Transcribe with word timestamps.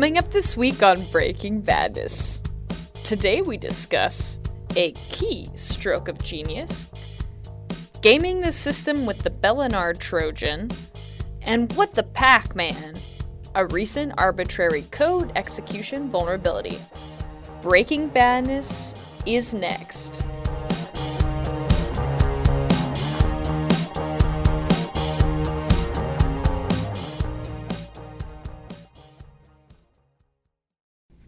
Coming 0.00 0.16
up 0.16 0.30
this 0.30 0.56
week 0.56 0.82
on 0.82 0.98
Breaking 1.12 1.60
Badness. 1.60 2.42
Today 3.04 3.42
we 3.42 3.58
discuss 3.58 4.40
a 4.74 4.92
key 4.92 5.50
stroke 5.52 6.08
of 6.08 6.22
genius, 6.22 6.90
gaming 8.00 8.40
the 8.40 8.50
system 8.50 9.04
with 9.04 9.18
the 9.18 9.28
Belonard 9.28 9.98
Trojan, 9.98 10.70
and 11.42 11.70
what 11.74 11.92
the 11.92 12.02
Pac 12.02 12.56
Man, 12.56 12.94
a 13.54 13.66
recent 13.66 14.14
arbitrary 14.16 14.84
code 14.90 15.32
execution 15.36 16.08
vulnerability. 16.08 16.78
Breaking 17.60 18.08
Badness 18.08 18.96
is 19.26 19.52
next. 19.52 20.24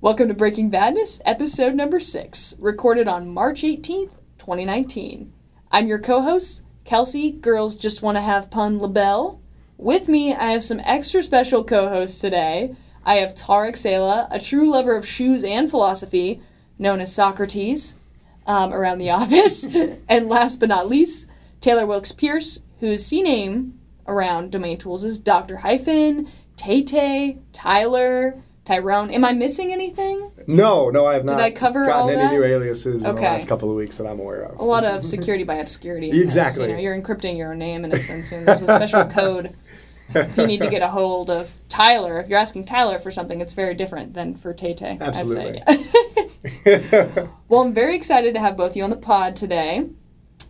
Welcome 0.02 0.26
to 0.26 0.34
Breaking 0.34 0.68
Badness, 0.68 1.22
episode 1.24 1.76
number 1.76 2.00
six, 2.00 2.56
recorded 2.58 3.06
on 3.06 3.32
March 3.32 3.62
18th, 3.62 4.18
2019. 4.36 5.32
I'm 5.70 5.86
your 5.86 6.00
co 6.00 6.20
host, 6.20 6.64
Kelsey, 6.84 7.30
Girls 7.30 7.76
Just 7.76 8.02
Want 8.02 8.16
to 8.16 8.20
Have 8.20 8.50
Pun 8.50 8.80
LaBelle. 8.80 9.40
With 9.78 10.08
me, 10.08 10.34
I 10.34 10.50
have 10.50 10.64
some 10.64 10.80
extra 10.82 11.22
special 11.22 11.62
co 11.62 11.88
hosts 11.88 12.18
today. 12.18 12.74
I 13.04 13.18
have 13.18 13.34
Tarek 13.36 13.76
Saleh, 13.76 14.26
a 14.28 14.40
true 14.40 14.68
lover 14.72 14.96
of 14.96 15.06
shoes 15.06 15.44
and 15.44 15.70
philosophy, 15.70 16.40
known 16.80 17.00
as 17.00 17.14
Socrates, 17.14 17.96
um, 18.44 18.72
around 18.72 18.98
the 18.98 19.10
office. 19.12 19.68
and 20.08 20.28
last 20.28 20.58
but 20.58 20.68
not 20.68 20.88
least, 20.88 21.30
Taylor 21.60 21.86
Wilkes 21.86 22.10
Pierce, 22.10 22.60
whose 22.80 23.08
CNAME 23.08 23.74
around 24.08 24.50
Domain 24.50 24.78
Tools 24.78 25.04
is 25.04 25.20
Dr. 25.20 25.58
Hyphen, 25.58 26.26
Tay 26.56 26.82
Tay, 26.82 27.38
Tyler, 27.52 28.42
Tyrone. 28.64 29.10
Am 29.10 29.24
I 29.24 29.32
missing 29.32 29.72
anything? 29.72 30.30
No, 30.46 30.88
no, 30.90 31.04
I 31.04 31.14
have 31.14 31.24
not. 31.24 31.36
Did 31.36 31.42
I 31.42 31.50
cover 31.50 31.84
gotten 31.84 32.02
all 32.02 32.08
any 32.10 32.18
that? 32.20 32.32
new 32.32 32.44
aliases 32.44 33.04
in 33.04 33.14
the 33.14 33.18
Okay. 33.20 33.26
last 33.28 33.48
couple 33.48 33.68
of 33.70 33.76
weeks 33.76 33.98
that 33.98 34.06
I'm 34.06 34.20
aware 34.20 34.42
of. 34.42 34.58
A 34.60 34.64
lot 34.64 34.84
of 34.84 35.02
security 35.04 35.42
by 35.44 35.56
obscurity. 35.56 36.10
Exactly. 36.22 36.66
You 36.68 36.72
know, 36.74 36.78
you're 36.78 36.96
encrypting 36.96 37.36
your 37.36 37.52
own 37.52 37.58
name 37.58 37.84
in 37.84 37.92
a 37.92 37.98
sense. 37.98 38.30
And 38.30 38.46
there's 38.46 38.62
a 38.62 38.66
special 38.66 39.04
code. 39.06 39.52
If 40.14 40.36
you 40.36 40.46
need 40.46 40.60
to 40.60 40.68
get 40.68 40.82
a 40.82 40.88
hold 40.88 41.30
of 41.30 41.56
Tyler, 41.68 42.20
if 42.20 42.28
you're 42.28 42.38
asking 42.38 42.64
Tyler 42.64 42.98
for 42.98 43.10
something, 43.10 43.40
it's 43.40 43.54
very 43.54 43.74
different 43.74 44.14
than 44.14 44.34
for 44.34 44.52
Tay 44.52 44.74
Tay. 44.74 44.98
Absolutely. 45.00 45.62
I'd 45.66 45.80
say. 45.80 47.28
well, 47.48 47.62
I'm 47.62 47.72
very 47.72 47.96
excited 47.96 48.34
to 48.34 48.40
have 48.40 48.56
both 48.56 48.72
of 48.72 48.76
you 48.76 48.84
on 48.84 48.90
the 48.90 48.96
pod 48.96 49.34
today. 49.36 49.88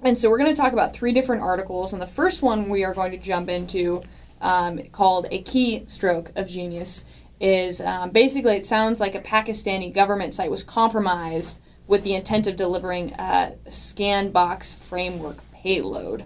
And 0.02 0.18
so 0.18 0.28
we're 0.28 0.38
going 0.38 0.50
to 0.50 0.56
talk 0.60 0.72
about 0.72 0.92
three 0.92 1.12
different 1.12 1.42
articles. 1.42 1.92
And 1.92 2.02
the 2.02 2.06
first 2.06 2.42
one 2.42 2.68
we 2.68 2.84
are 2.84 2.92
going 2.92 3.12
to 3.12 3.18
jump 3.18 3.48
into, 3.48 4.02
um, 4.40 4.80
called 4.90 5.26
A 5.30 5.42
Key 5.42 5.84
Stroke 5.86 6.32
of 6.34 6.48
Genius, 6.48 7.04
is 7.42 7.80
um, 7.80 8.10
basically 8.10 8.54
it 8.54 8.64
sounds 8.64 9.00
like 9.00 9.16
a 9.16 9.20
Pakistani 9.20 9.92
government 9.92 10.32
site 10.32 10.50
was 10.50 10.62
compromised 10.62 11.60
with 11.88 12.04
the 12.04 12.14
intent 12.14 12.46
of 12.46 12.54
delivering 12.54 13.12
a 13.14 13.52
scan 13.68 14.30
box 14.30 14.74
framework 14.74 15.38
payload. 15.52 16.24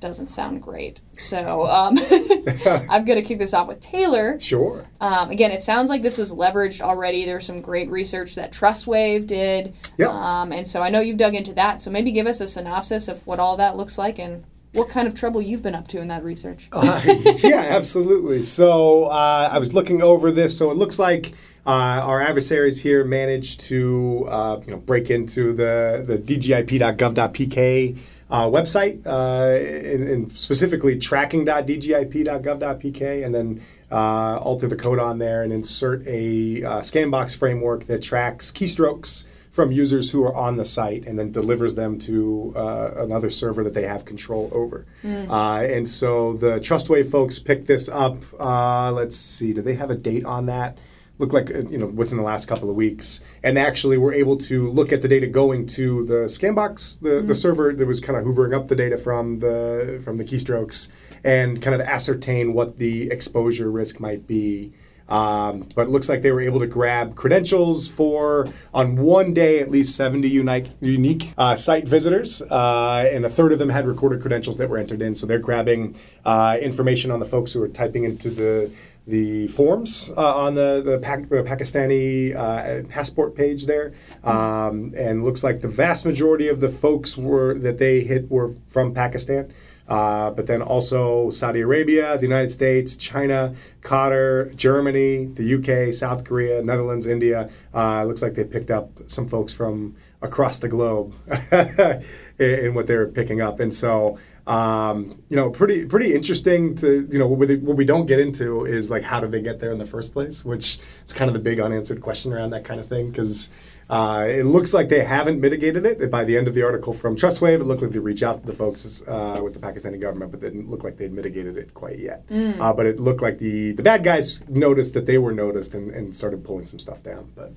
Doesn't 0.00 0.26
sound 0.26 0.62
great. 0.62 1.00
So 1.16 1.64
um, 1.66 1.96
I'm 2.90 3.04
going 3.04 3.20
to 3.20 3.22
kick 3.22 3.38
this 3.38 3.54
off 3.54 3.68
with 3.68 3.80
Taylor. 3.80 4.38
Sure. 4.40 4.84
Um, 5.00 5.30
again, 5.30 5.52
it 5.52 5.62
sounds 5.62 5.88
like 5.88 6.02
this 6.02 6.18
was 6.18 6.34
leveraged 6.34 6.82
already. 6.82 7.24
There's 7.24 7.46
some 7.46 7.60
great 7.60 7.88
research 7.88 8.34
that 8.34 8.52
Trustwave 8.52 9.26
did. 9.26 9.72
Yep. 9.96 10.10
Um, 10.10 10.52
and 10.52 10.66
so 10.66 10.82
I 10.82 10.90
know 10.90 11.00
you've 11.00 11.16
dug 11.16 11.34
into 11.34 11.54
that. 11.54 11.80
So 11.80 11.90
maybe 11.90 12.10
give 12.10 12.26
us 12.26 12.40
a 12.40 12.46
synopsis 12.46 13.08
of 13.08 13.24
what 13.26 13.38
all 13.38 13.56
that 13.56 13.76
looks 13.76 13.96
like 13.96 14.18
and 14.18 14.44
what 14.76 14.88
kind 14.88 15.08
of 15.08 15.14
trouble 15.14 15.42
you've 15.42 15.62
been 15.62 15.74
up 15.74 15.88
to 15.88 16.00
in 16.00 16.08
that 16.08 16.24
research. 16.24 16.70
Uh, 16.86 17.02
yeah, 17.38 17.66
absolutely. 17.70 18.42
So 18.42 19.06
uh, 19.06 19.48
I 19.50 19.58
was 19.58 19.74
looking 19.74 20.02
over 20.02 20.30
this. 20.30 20.56
So 20.56 20.70
it 20.70 20.76
looks 20.76 21.00
like 21.00 21.32
uh, 21.66 21.70
our 21.70 22.20
adversaries 22.20 22.80
here 22.80 23.02
managed 23.04 23.62
to 23.62 24.24
uh, 24.28 24.60
you 24.64 24.70
know 24.72 24.78
break 24.78 25.10
into 25.10 25.52
the 25.52 26.04
the 26.06 26.16
dgip.gov.pk 26.18 27.98
uh, 28.30 28.46
website, 28.46 29.04
uh, 29.06 29.48
and, 29.48 30.08
and 30.08 30.38
specifically 30.38 30.96
tracking.dgip.gov.pk, 30.98 33.24
and 33.24 33.34
then 33.34 33.60
alter 33.90 34.68
the 34.68 34.76
code 34.76 35.00
on 35.00 35.18
there 35.18 35.42
and 35.42 35.52
insert 35.52 36.06
a 36.06 36.62
uh, 36.62 36.78
scanbox 36.80 37.36
framework 37.36 37.86
that 37.86 38.00
tracks 38.02 38.52
keystrokes 38.52 39.26
from 39.56 39.72
users 39.72 40.10
who 40.10 40.22
are 40.22 40.36
on 40.36 40.58
the 40.58 40.64
site 40.66 41.06
and 41.06 41.18
then 41.18 41.32
delivers 41.32 41.74
them 41.76 41.98
to 41.98 42.52
uh, 42.54 42.90
another 42.98 43.30
server 43.30 43.64
that 43.64 43.72
they 43.72 43.84
have 43.84 44.04
control 44.04 44.50
over. 44.52 44.84
Uh, 45.30 45.62
and 45.62 45.88
so 45.88 46.34
the 46.34 46.60
Trustwave 46.60 47.10
folks 47.10 47.38
picked 47.38 47.66
this 47.66 47.88
up. 47.88 48.18
Uh, 48.38 48.92
let's 48.92 49.16
see, 49.16 49.54
do 49.54 49.62
they 49.62 49.74
have 49.74 49.90
a 49.90 49.94
date 49.96 50.26
on 50.26 50.44
that? 50.46 50.76
Look 51.18 51.32
like 51.32 51.50
uh, 51.50 51.60
you 51.60 51.78
know 51.78 51.86
within 51.86 52.18
the 52.18 52.22
last 52.22 52.46
couple 52.46 52.68
of 52.68 52.76
weeks, 52.76 53.24
and 53.42 53.58
actually 53.58 53.96
were 53.96 54.12
able 54.12 54.36
to 54.50 54.70
look 54.70 54.92
at 54.92 55.00
the 55.00 55.08
data 55.08 55.26
going 55.26 55.66
to 55.68 56.04
the 56.04 56.28
Scanbox, 56.28 57.00
the, 57.00 57.22
the 57.22 57.34
server 57.34 57.72
that 57.72 57.86
was 57.86 58.00
kind 58.02 58.18
of 58.18 58.24
hoovering 58.26 58.54
up 58.54 58.68
the 58.68 58.76
data 58.76 58.98
from 58.98 59.38
the 59.38 59.98
from 60.04 60.18
the 60.18 60.24
keystrokes, 60.24 60.92
and 61.24 61.62
kind 61.62 61.74
of 61.74 61.80
ascertain 61.80 62.52
what 62.52 62.76
the 62.76 63.10
exposure 63.10 63.70
risk 63.70 63.98
might 63.98 64.26
be. 64.26 64.74
Um, 65.08 65.68
but 65.74 65.86
it 65.86 65.90
looks 65.90 66.08
like 66.08 66.22
they 66.22 66.32
were 66.32 66.40
able 66.40 66.60
to 66.60 66.66
grab 66.66 67.14
credentials 67.14 67.86
for, 67.88 68.48
on 68.74 68.96
one 68.96 69.34
day, 69.34 69.60
at 69.60 69.70
least 69.70 69.96
70 69.96 70.28
unique, 70.28 70.66
unique 70.80 71.32
uh, 71.38 71.54
site 71.54 71.86
visitors, 71.86 72.42
uh, 72.42 73.08
and 73.12 73.24
a 73.24 73.30
third 73.30 73.52
of 73.52 73.58
them 73.58 73.68
had 73.68 73.86
recorded 73.86 74.20
credentials 74.20 74.56
that 74.56 74.68
were 74.68 74.78
entered 74.78 75.02
in. 75.02 75.14
So 75.14 75.26
they're 75.26 75.38
grabbing 75.38 75.94
uh, 76.24 76.58
information 76.60 77.10
on 77.10 77.20
the 77.20 77.26
folks 77.26 77.52
who 77.52 77.62
are 77.62 77.68
typing 77.68 78.04
into 78.04 78.30
the 78.30 78.70
the 79.06 79.46
forms 79.46 80.12
uh, 80.16 80.34
on 80.36 80.56
the 80.56 80.82
the, 80.84 80.98
Pac- 80.98 81.28
the 81.28 81.42
Pakistani 81.42 82.34
uh, 82.34 82.86
passport 82.88 83.36
page 83.36 83.66
there, 83.66 83.92
um, 84.24 84.92
and 84.96 85.24
looks 85.24 85.44
like 85.44 85.60
the 85.60 85.68
vast 85.68 86.04
majority 86.04 86.48
of 86.48 86.60
the 86.60 86.68
folks 86.68 87.16
were 87.16 87.54
that 87.54 87.78
they 87.78 88.00
hit 88.00 88.30
were 88.30 88.52
from 88.66 88.92
Pakistan. 88.92 89.52
Uh, 89.88 90.30
but 90.30 90.46
then 90.46 90.62
also 90.62 91.30
Saudi 91.30 91.60
Arabia, 91.60 92.16
the 92.16 92.24
United 92.24 92.50
States, 92.50 92.96
China, 92.96 93.54
Qatar, 93.82 94.54
Germany, 94.56 95.26
the 95.26 95.54
UK, 95.54 95.94
South 95.94 96.24
Korea, 96.24 96.62
Netherlands, 96.62 97.06
India. 97.06 97.50
Uh, 97.74 98.04
looks 98.04 98.22
like 98.22 98.34
they 98.34 98.44
picked 98.44 98.70
up 98.70 98.90
some 99.06 99.28
folks 99.28 99.54
from 99.54 99.94
across 100.22 100.58
the 100.58 100.68
globe 100.68 101.14
in, 101.52 102.02
in 102.38 102.74
what 102.74 102.86
they 102.86 102.96
were 102.96 103.06
picking 103.06 103.40
up, 103.40 103.60
and 103.60 103.72
so 103.72 104.18
um, 104.46 105.20
you 105.28 105.36
know, 105.36 105.50
pretty 105.50 105.86
pretty 105.86 106.14
interesting 106.14 106.74
to 106.76 107.08
you 107.10 107.18
know 107.18 107.26
what 107.26 107.48
we, 107.48 107.56
what 107.56 107.76
we 107.76 107.84
don't 107.84 108.06
get 108.06 108.20
into 108.20 108.64
is 108.64 108.90
like 108.90 109.02
how 109.02 109.20
did 109.20 109.32
they 109.32 109.42
get 109.42 109.58
there 109.58 109.72
in 109.72 109.78
the 109.78 109.86
first 109.86 110.12
place, 110.12 110.44
which 110.44 110.78
is 111.04 111.12
kind 111.12 111.28
of 111.28 111.34
the 111.34 111.40
big 111.40 111.58
unanswered 111.58 112.00
question 112.00 112.32
around 112.32 112.50
that 112.50 112.64
kind 112.64 112.80
of 112.80 112.88
thing 112.88 113.10
because. 113.10 113.52
Uh, 113.88 114.26
it 114.28 114.42
looks 114.42 114.74
like 114.74 114.88
they 114.88 115.04
haven't 115.04 115.40
mitigated 115.40 115.86
it. 115.86 116.10
By 116.10 116.24
the 116.24 116.36
end 116.36 116.48
of 116.48 116.54
the 116.54 116.62
article 116.64 116.92
from 116.92 117.14
Trustwave, 117.14 117.60
it 117.60 117.64
looked 117.66 117.82
like 117.82 117.92
they 117.92 118.00
reached 118.00 118.24
out 118.24 118.40
to 118.40 118.46
the 118.48 118.52
folks 118.52 119.04
uh, 119.06 119.40
with 119.40 119.54
the 119.54 119.60
Pakistani 119.60 120.00
government, 120.00 120.32
but 120.32 120.40
they 120.40 120.50
didn't 120.50 120.68
look 120.68 120.82
like 120.82 120.96
they'd 120.96 121.12
mitigated 121.12 121.56
it 121.56 121.72
quite 121.72 122.00
yet. 122.00 122.24
Uh, 122.60 122.72
but 122.72 122.84
it 122.84 122.98
looked 122.98 123.22
like 123.22 123.38
the, 123.38 123.70
the 123.74 123.84
bad 123.84 124.02
guys 124.02 124.42
noticed 124.48 124.94
that 124.94 125.06
they 125.06 125.18
were 125.18 125.30
noticed 125.30 125.72
and, 125.76 125.92
and 125.92 126.16
started 126.16 126.42
pulling 126.42 126.64
some 126.64 126.80
stuff 126.80 127.00
down. 127.04 127.30
But 127.36 127.52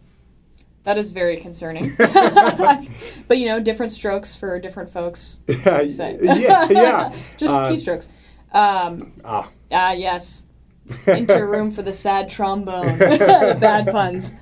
That 0.90 0.98
is 0.98 1.12
very 1.12 1.38
concerning. 1.38 1.96
but 1.98 3.38
you 3.38 3.46
know, 3.46 3.60
different 3.60 3.92
strokes 3.92 4.36
for 4.36 4.58
different 4.58 4.90
folks. 4.90 5.40
yeah, 5.48 5.82
yeah, 5.84 6.68
yeah. 6.68 7.16
Just 7.38 7.54
Uh, 7.54 7.70
keystrokes. 7.70 8.10
Um, 8.52 9.14
ah, 9.24 9.48
Ah, 9.72 9.92
yes. 9.92 10.48
Enter 11.06 11.48
room 11.48 11.70
for 11.70 11.84
the 11.84 11.94
sad 11.94 12.28
trombone. 12.28 12.98
bad 12.98 13.92
puns. 13.92 14.34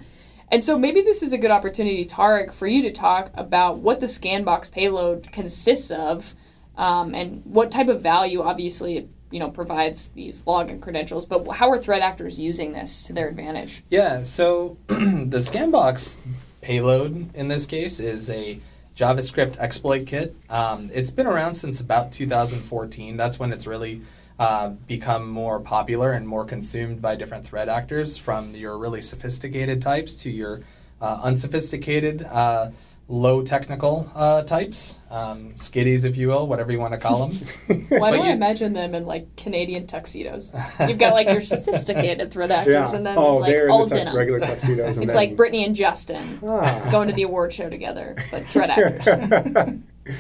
And 0.50 0.64
so 0.64 0.80
maybe 0.80 1.02
this 1.02 1.22
is 1.22 1.34
a 1.34 1.38
good 1.38 1.52
opportunity, 1.52 2.06
Tarek, 2.06 2.54
for 2.54 2.66
you 2.66 2.82
to 2.84 2.92
talk 2.92 3.30
about 3.34 3.80
what 3.80 4.00
the 4.00 4.06
Scanbox 4.06 4.72
payload 4.72 5.30
consists 5.34 5.92
of 5.92 6.34
um, 6.78 7.14
and 7.14 7.42
what 7.44 7.72
type 7.72 7.90
of 7.90 8.02
value, 8.02 8.42
obviously, 8.42 9.00
it 9.00 9.10
you 9.32 9.40
know, 9.40 9.50
provides 9.50 10.10
these 10.10 10.44
login 10.46 10.82
credentials, 10.82 11.26
but 11.26 11.46
how 11.52 11.70
are 11.70 11.78
threat 11.78 12.02
actors 12.02 12.40
using 12.40 12.72
this 12.74 13.04
to 13.08 13.14
their 13.14 13.28
advantage? 13.28 13.84
Yeah, 13.90 14.24
so 14.24 14.78
the 14.88 15.40
Scanbox 15.40 16.22
payload 16.68 17.34
in 17.34 17.48
this 17.48 17.66
case 17.66 18.02
is 18.02 18.30
a 18.30 18.60
JavaScript 18.94 19.58
exploit 19.58 20.06
kit. 20.06 20.36
Um, 20.50 20.90
it's 20.94 21.12
been 21.12 21.26
around 21.26 21.54
since 21.54 21.80
about 21.80 22.12
2014. 22.12 23.16
That's 23.16 23.40
when 23.40 23.54
it's 23.54 23.66
really 23.66 24.02
uh, 24.38 24.72
become 24.86 25.30
more 25.30 25.62
popular 25.62 26.12
and 26.12 26.28
more 26.28 26.44
consumed 26.44 27.02
by 27.02 27.16
different 27.16 27.46
threat 27.46 27.70
actors, 27.70 28.18
from 28.18 28.54
your 28.54 28.78
really 28.78 29.02
sophisticated 29.02 29.82
types 29.82 30.18
to 30.18 30.30
your 30.30 30.60
uh, 31.00 31.22
unsophisticated, 31.24 32.24
uh, 32.24 32.72
low 33.10 33.42
technical 33.42 34.10
uh, 34.16 34.44
types, 34.44 35.00
um, 35.10 35.54
skiddies, 35.54 36.04
if 36.04 36.18
you 36.18 36.28
will, 36.28 36.46
whatever 36.46 36.72
you 36.74 36.80
want 36.80 36.94
to 36.94 37.00
call 37.00 37.28
them. 37.28 37.38
Why 37.90 38.12
do 38.12 38.18
But 38.18 38.26
I 38.26 38.28
you- 38.28 38.34
imagine 38.34 38.74
them 38.74 38.94
in 38.94 39.06
like 39.06 39.34
Canadian 39.38 39.88
tuxedos? 39.88 40.54
You've 40.88 41.00
got 41.00 41.14
like 41.14 41.30
your 41.30 41.40
sophisticated 41.40 42.32
threat 42.32 42.52
actors, 42.52 42.74
yeah. 42.74 42.96
and 42.96 43.06
then 43.06 43.18
oh, 43.18 43.34
it's 43.34 43.42
like 43.42 43.70
all 43.70 43.84
in 43.84 43.90
tux- 43.90 43.94
denim. 43.94 44.16
regular 44.16 44.40
tuxedos. 44.42 44.96
And 44.96 45.04
It's 45.06 45.14
then, 45.14 45.22
like 45.30 45.36
Brittany 45.38 45.64
and 45.66 45.74
Justin 45.76 46.40
Ah. 46.46 46.90
going 46.92 47.08
to 47.08 47.14
the 47.14 47.24
award 47.24 47.54
show 47.54 47.70
together, 47.70 48.16
but 48.32 48.44
threat 48.44 48.70
actors. 48.72 49.80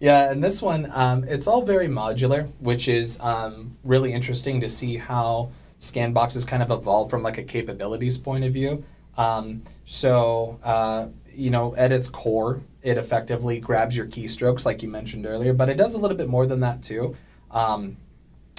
Yeah, 0.00 0.32
and 0.32 0.42
this 0.42 0.60
one, 0.60 0.90
um, 0.92 1.22
it's 1.28 1.46
all 1.46 1.62
very 1.62 1.86
modular, 1.86 2.48
which 2.58 2.88
is 2.88 3.20
um, 3.20 3.76
really 3.84 4.12
interesting 4.12 4.60
to 4.62 4.68
see 4.68 4.96
how 4.96 5.50
Scanbox 5.78 6.34
has 6.34 6.44
kind 6.44 6.60
of 6.60 6.72
evolved 6.72 7.08
from 7.08 7.22
like 7.22 7.38
a 7.38 7.44
capabilities 7.44 8.18
point 8.18 8.42
of 8.42 8.52
view. 8.52 8.82
Um, 9.16 9.62
so, 9.84 10.58
uh, 10.64 11.06
you 11.34 11.50
know, 11.50 11.74
at 11.76 11.92
its 11.92 12.08
core, 12.08 12.62
it 12.82 12.98
effectively 12.98 13.58
grabs 13.60 13.96
your 13.96 14.06
keystrokes, 14.06 14.66
like 14.66 14.82
you 14.82 14.88
mentioned 14.88 15.26
earlier, 15.26 15.52
but 15.52 15.68
it 15.68 15.76
does 15.76 15.94
a 15.94 15.98
little 15.98 16.16
bit 16.16 16.28
more 16.28 16.46
than 16.46 16.60
that 16.60 16.82
too. 16.82 17.14
Um, 17.50 17.96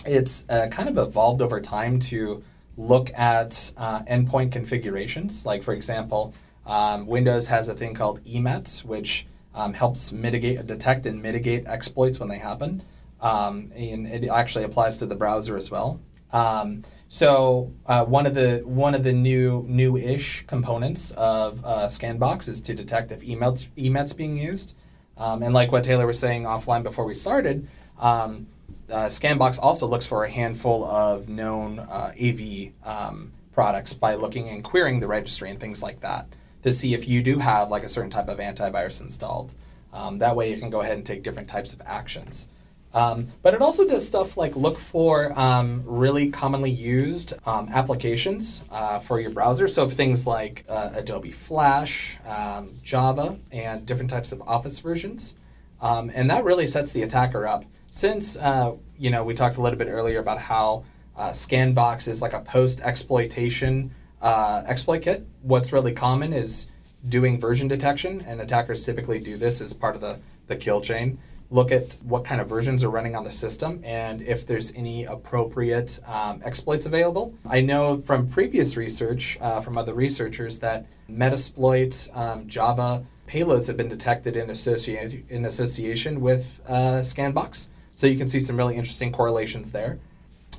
it's 0.06 0.50
uh, 0.50 0.68
kind 0.72 0.90
of 0.90 0.98
evolved 0.98 1.42
over 1.42 1.62
time 1.62 2.00
to 2.00 2.44
look 2.78 3.12
at 3.18 3.72
uh, 3.78 4.02
endpoint 4.04 4.52
configurations. 4.52 5.46
Like, 5.46 5.64
for 5.64 5.74
example, 5.74 6.34
um, 6.66 7.08
Windows 7.08 7.48
has 7.48 7.70
a 7.70 7.74
thing 7.74 7.94
called 7.94 8.24
EMET, 8.24 8.84
which 8.86 9.28
um, 9.54 9.74
helps 9.74 10.12
mitigate, 10.12 10.66
detect, 10.66 11.06
and 11.06 11.22
mitigate 11.22 11.68
exploits 11.68 12.20
when 12.20 12.30
they 12.30 12.40
happen. 12.40 12.82
Um, 13.22 13.68
and 13.76 14.06
it 14.08 14.30
actually 14.30 14.66
applies 14.66 14.98
to 14.98 15.06
the 15.06 15.16
browser 15.16 15.56
as 15.56 15.72
well. 15.72 16.00
Um, 16.34 16.82
so 17.08 17.72
uh, 17.86 18.04
one 18.06 18.26
of 18.26 18.34
the 18.34 18.62
one 18.66 18.96
of 18.96 19.04
the 19.04 19.14
new 19.14 19.66
new-ish 19.70 20.48
components 20.48 21.12
of 21.12 21.64
uh, 21.64 21.86
Scanbox 21.86 22.48
is 22.48 22.60
to 22.62 22.74
detect 22.74 23.12
if 23.12 23.22
EMET's, 23.22 23.70
EMET's 23.78 24.14
being 24.14 24.36
used. 24.36 24.76
Um, 25.16 25.44
and 25.44 25.54
like 25.54 25.72
what 25.72 25.84
Taylor 25.84 26.08
was 26.08 26.20
saying 26.20 26.44
offline 26.44 26.82
before 26.82 27.06
we 27.06 27.14
started, 27.14 27.68
um, 28.00 28.48
uh, 28.92 29.06
Scanbox 29.06 29.60
also 29.62 29.86
looks 29.86 30.08
for 30.08 30.24
a 30.24 30.30
handful 30.30 30.84
of 30.86 31.30
known 31.30 31.78
uh, 31.78 32.12
AV 32.22 32.72
um, 32.84 33.32
products 33.52 33.94
by 33.94 34.16
looking 34.16 34.50
and 34.50 34.64
querying 34.64 35.00
the 35.00 35.08
registry 35.08 35.52
and 35.52 35.60
things 35.60 35.84
like 35.84 36.00
that 36.00 36.28
to 36.64 36.72
see 36.72 36.96
if 36.96 37.08
you 37.08 37.22
do 37.22 37.38
have 37.38 37.70
like 37.70 37.84
a 37.84 37.90
certain 37.90 38.10
type 38.10 38.28
of 38.28 38.40
antivirus 38.40 39.02
installed. 39.02 39.54
Um, 39.94 40.18
that 40.18 40.36
way 40.36 40.52
you 40.52 40.58
can 40.58 40.72
go 40.72 40.82
ahead 40.82 40.98
and 40.98 41.06
take 41.06 41.22
different 41.22 41.48
types 41.48 41.74
of 41.74 41.82
actions. 41.86 42.50
Um, 42.94 43.28
but 43.42 43.56
it 43.56 43.62
also 43.62 43.88
does 43.88 44.08
stuff 44.08 44.38
like 44.38 44.56
look 44.56 44.78
for 44.78 45.38
um, 45.40 45.82
really 45.86 46.30
commonly 46.30 46.70
used 46.70 47.34
um, 47.48 47.68
applications 47.74 48.64
uh, 48.72 49.00
for 49.00 49.20
your 49.20 49.32
browser. 49.32 49.68
So 49.68 49.88
things 49.88 50.28
like 50.28 50.64
uh, 50.70 50.92
Adobe 50.96 51.32
Flash, 51.32 52.20
um, 52.28 52.76
Java, 52.84 53.40
and 53.52 53.86
different 53.86 54.12
types 54.12 54.32
of 54.32 54.42
Office 54.44 54.80
versions. 54.80 55.38
Um, 55.82 56.12
and 56.14 56.30
that 56.30 56.44
really 56.44 56.68
sets 56.68 56.92
the 56.92 57.02
attacker 57.02 57.48
up. 57.48 57.66
Since 57.90 58.38
uh, 58.38 58.76
you 58.98 59.10
know 59.10 59.24
we 59.24 59.34
talked 59.34 59.58
a 59.58 59.62
little 59.62 59.78
bit 59.78 59.88
earlier 59.88 60.20
about 60.20 60.40
how 60.40 60.86
uh, 61.18 61.30
Scanbox 61.30 62.08
is 62.08 62.22
like 62.22 62.34
a 62.34 62.42
post-exploitation 62.42 63.92
uh, 64.22 64.64
exploit 64.68 65.02
kit, 65.02 65.26
what's 65.42 65.74
really 65.74 65.94
common 65.94 66.32
is 66.32 66.72
doing 67.10 67.40
version 67.40 67.68
detection, 67.68 68.24
and 68.26 68.40
attackers 68.40 68.86
typically 68.86 69.20
do 69.20 69.38
this 69.38 69.62
as 69.62 69.74
part 69.74 69.96
of 69.96 70.02
the, 70.02 70.20
the 70.48 70.56
kill 70.56 70.80
chain 70.80 71.20
look 71.54 71.72
at 71.72 71.96
what 72.04 72.26
kind 72.26 72.42
of 72.42 72.50
versions 72.50 72.84
are 72.84 72.90
running 72.90 73.16
on 73.16 73.24
the 73.24 73.32
system 73.32 73.80
and 73.86 74.24
if 74.24 74.48
there's 74.48 74.74
any 74.76 75.06
appropriate 75.06 76.00
um, 76.08 76.42
exploits 76.44 76.88
available. 76.88 77.32
I 77.48 77.62
know 77.62 78.00
from 78.00 78.28
previous 78.28 78.76
research 78.76 79.38
uh, 79.40 79.62
from 79.62 79.78
other 79.78 79.94
researchers 79.94 80.60
that 80.60 80.88
Metasploit 81.08 81.94
um, 82.18 82.48
Java 82.48 83.06
payloads 83.28 83.68
have 83.68 83.78
been 83.78 83.88
detected 83.88 84.36
in, 84.36 84.48
associa- 84.48 85.30
in 85.30 85.46
association 85.46 86.22
with 86.22 86.60
uh, 86.68 87.02
Scanbox. 87.02 87.70
So 87.94 88.08
you 88.08 88.18
can 88.18 88.28
see 88.28 88.40
some 88.40 88.58
really 88.58 88.76
interesting 88.76 89.12
correlations 89.12 89.72
there. 89.72 90.00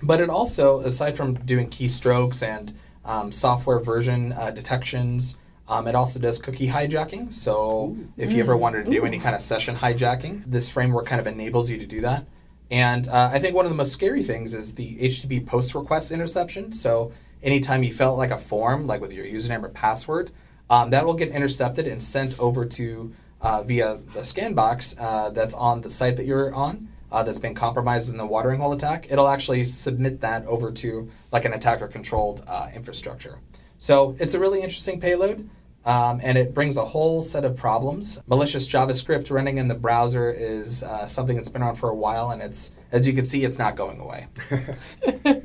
But 0.05 0.21
it 0.21 0.31
also, 0.31 0.81
aside 0.81 1.17
from 1.17 1.35
doing 1.35 1.69
keystrokes 1.71 2.47
and 2.47 2.73
um, 3.05 3.33
software 3.33 3.81
version 3.81 4.33
uh, 4.33 4.53
detections, 4.53 5.37
um, 5.69 5.87
it 5.87 5.95
also 5.95 6.21
does 6.21 6.39
cookie 6.39 6.69
hijacking. 6.69 7.33
So 7.33 7.97
Ooh. 7.97 8.13
if 8.17 8.33
you 8.33 8.43
ever 8.43 8.57
wanted 8.57 8.85
to 8.85 8.91
do 8.91 9.03
Ooh. 9.03 9.07
any 9.07 9.19
kind 9.19 9.35
of 9.35 9.41
session 9.41 9.75
hijacking, 9.75 10.45
this 10.47 10.69
framework 10.69 11.07
kind 11.07 11.21
of 11.21 11.27
enables 11.27 11.71
you 11.71 11.79
to 11.79 11.87
do 11.87 12.03
that. 12.03 12.27
And 12.71 13.09
uh, 13.09 13.31
I 13.33 13.39
think 13.39 13.55
one 13.55 13.67
of 13.67 13.71
the 13.71 13.77
most 13.77 13.93
scary 13.93 14.23
things 14.23 14.55
is 14.55 14.75
the 14.75 14.97
HTTP 14.97 15.47
post 15.47 15.75
request 15.75 16.13
interception. 16.13 16.73
So 16.73 17.13
anytime 17.43 17.83
you 17.83 17.93
felt 17.93 18.19
like 18.19 18.31
a 18.31 18.39
form, 18.39 18.85
like 18.85 19.01
with 19.01 19.13
your 19.13 19.27
username 19.27 19.63
or 19.63 19.69
password, 19.69 20.31
um, 20.71 20.91
that 20.91 21.05
will 21.05 21.15
get 21.15 21.29
intercepted 21.29 21.87
and 21.87 22.03
sent 22.03 22.39
over 22.39 22.65
to 22.65 23.13
uh, 23.41 23.63
via 23.63 23.99
the 24.15 24.25
scan 24.25 24.55
box 24.55 24.97
uh, 24.99 25.31
that's 25.31 25.55
on 25.55 25.83
the 25.83 25.91
site 25.91 26.17
that 26.17 26.27
you're 26.27 26.55
on. 26.55 26.89
Uh, 27.13 27.23
that's 27.23 27.39
been 27.39 27.55
compromised 27.55 28.11
in 28.11 28.17
the 28.17 28.27
watering 28.27 28.59
hole 28.59 28.73
attack, 28.73 29.07
it'll 29.09 29.29
actually 29.29 29.63
submit 29.63 30.21
that 30.21 30.45
over 30.47 30.73
to 30.73 31.09
like 31.31 31.45
an 31.45 31.53
attacker 31.53 31.87
controlled 31.87 32.43
uh, 32.49 32.67
infrastructure. 32.75 33.39
So 33.79 34.17
it's 34.19 34.35
a 34.35 34.41
really 34.41 34.63
interesting 34.63 35.01
payload. 35.01 35.49
Um, 35.87 36.19
and 36.23 36.39
it 36.39 36.55
brings 36.55 36.79
a 36.79 36.85
whole 36.85 37.21
set 37.21 37.45
of 37.45 37.57
problems. 37.57 38.23
Malicious 38.27 38.67
JavaScript 38.67 39.31
running 39.31 39.59
in 39.59 39.69
the 39.69 39.75
browser 39.75 40.31
is 40.31 40.83
uh, 40.83 41.05
something 41.05 41.37
that's 41.37 41.51
been 41.51 41.63
on 41.63 41.75
for 41.75 41.91
a 41.91 41.95
while, 41.95 42.31
and 42.31 42.41
it's 42.41 42.75
as 42.91 43.07
you 43.07 43.13
can 43.13 43.27
see, 43.27 43.45
it's 43.45 43.59
not 43.59 43.77
going 43.77 44.01
away. 44.01 44.29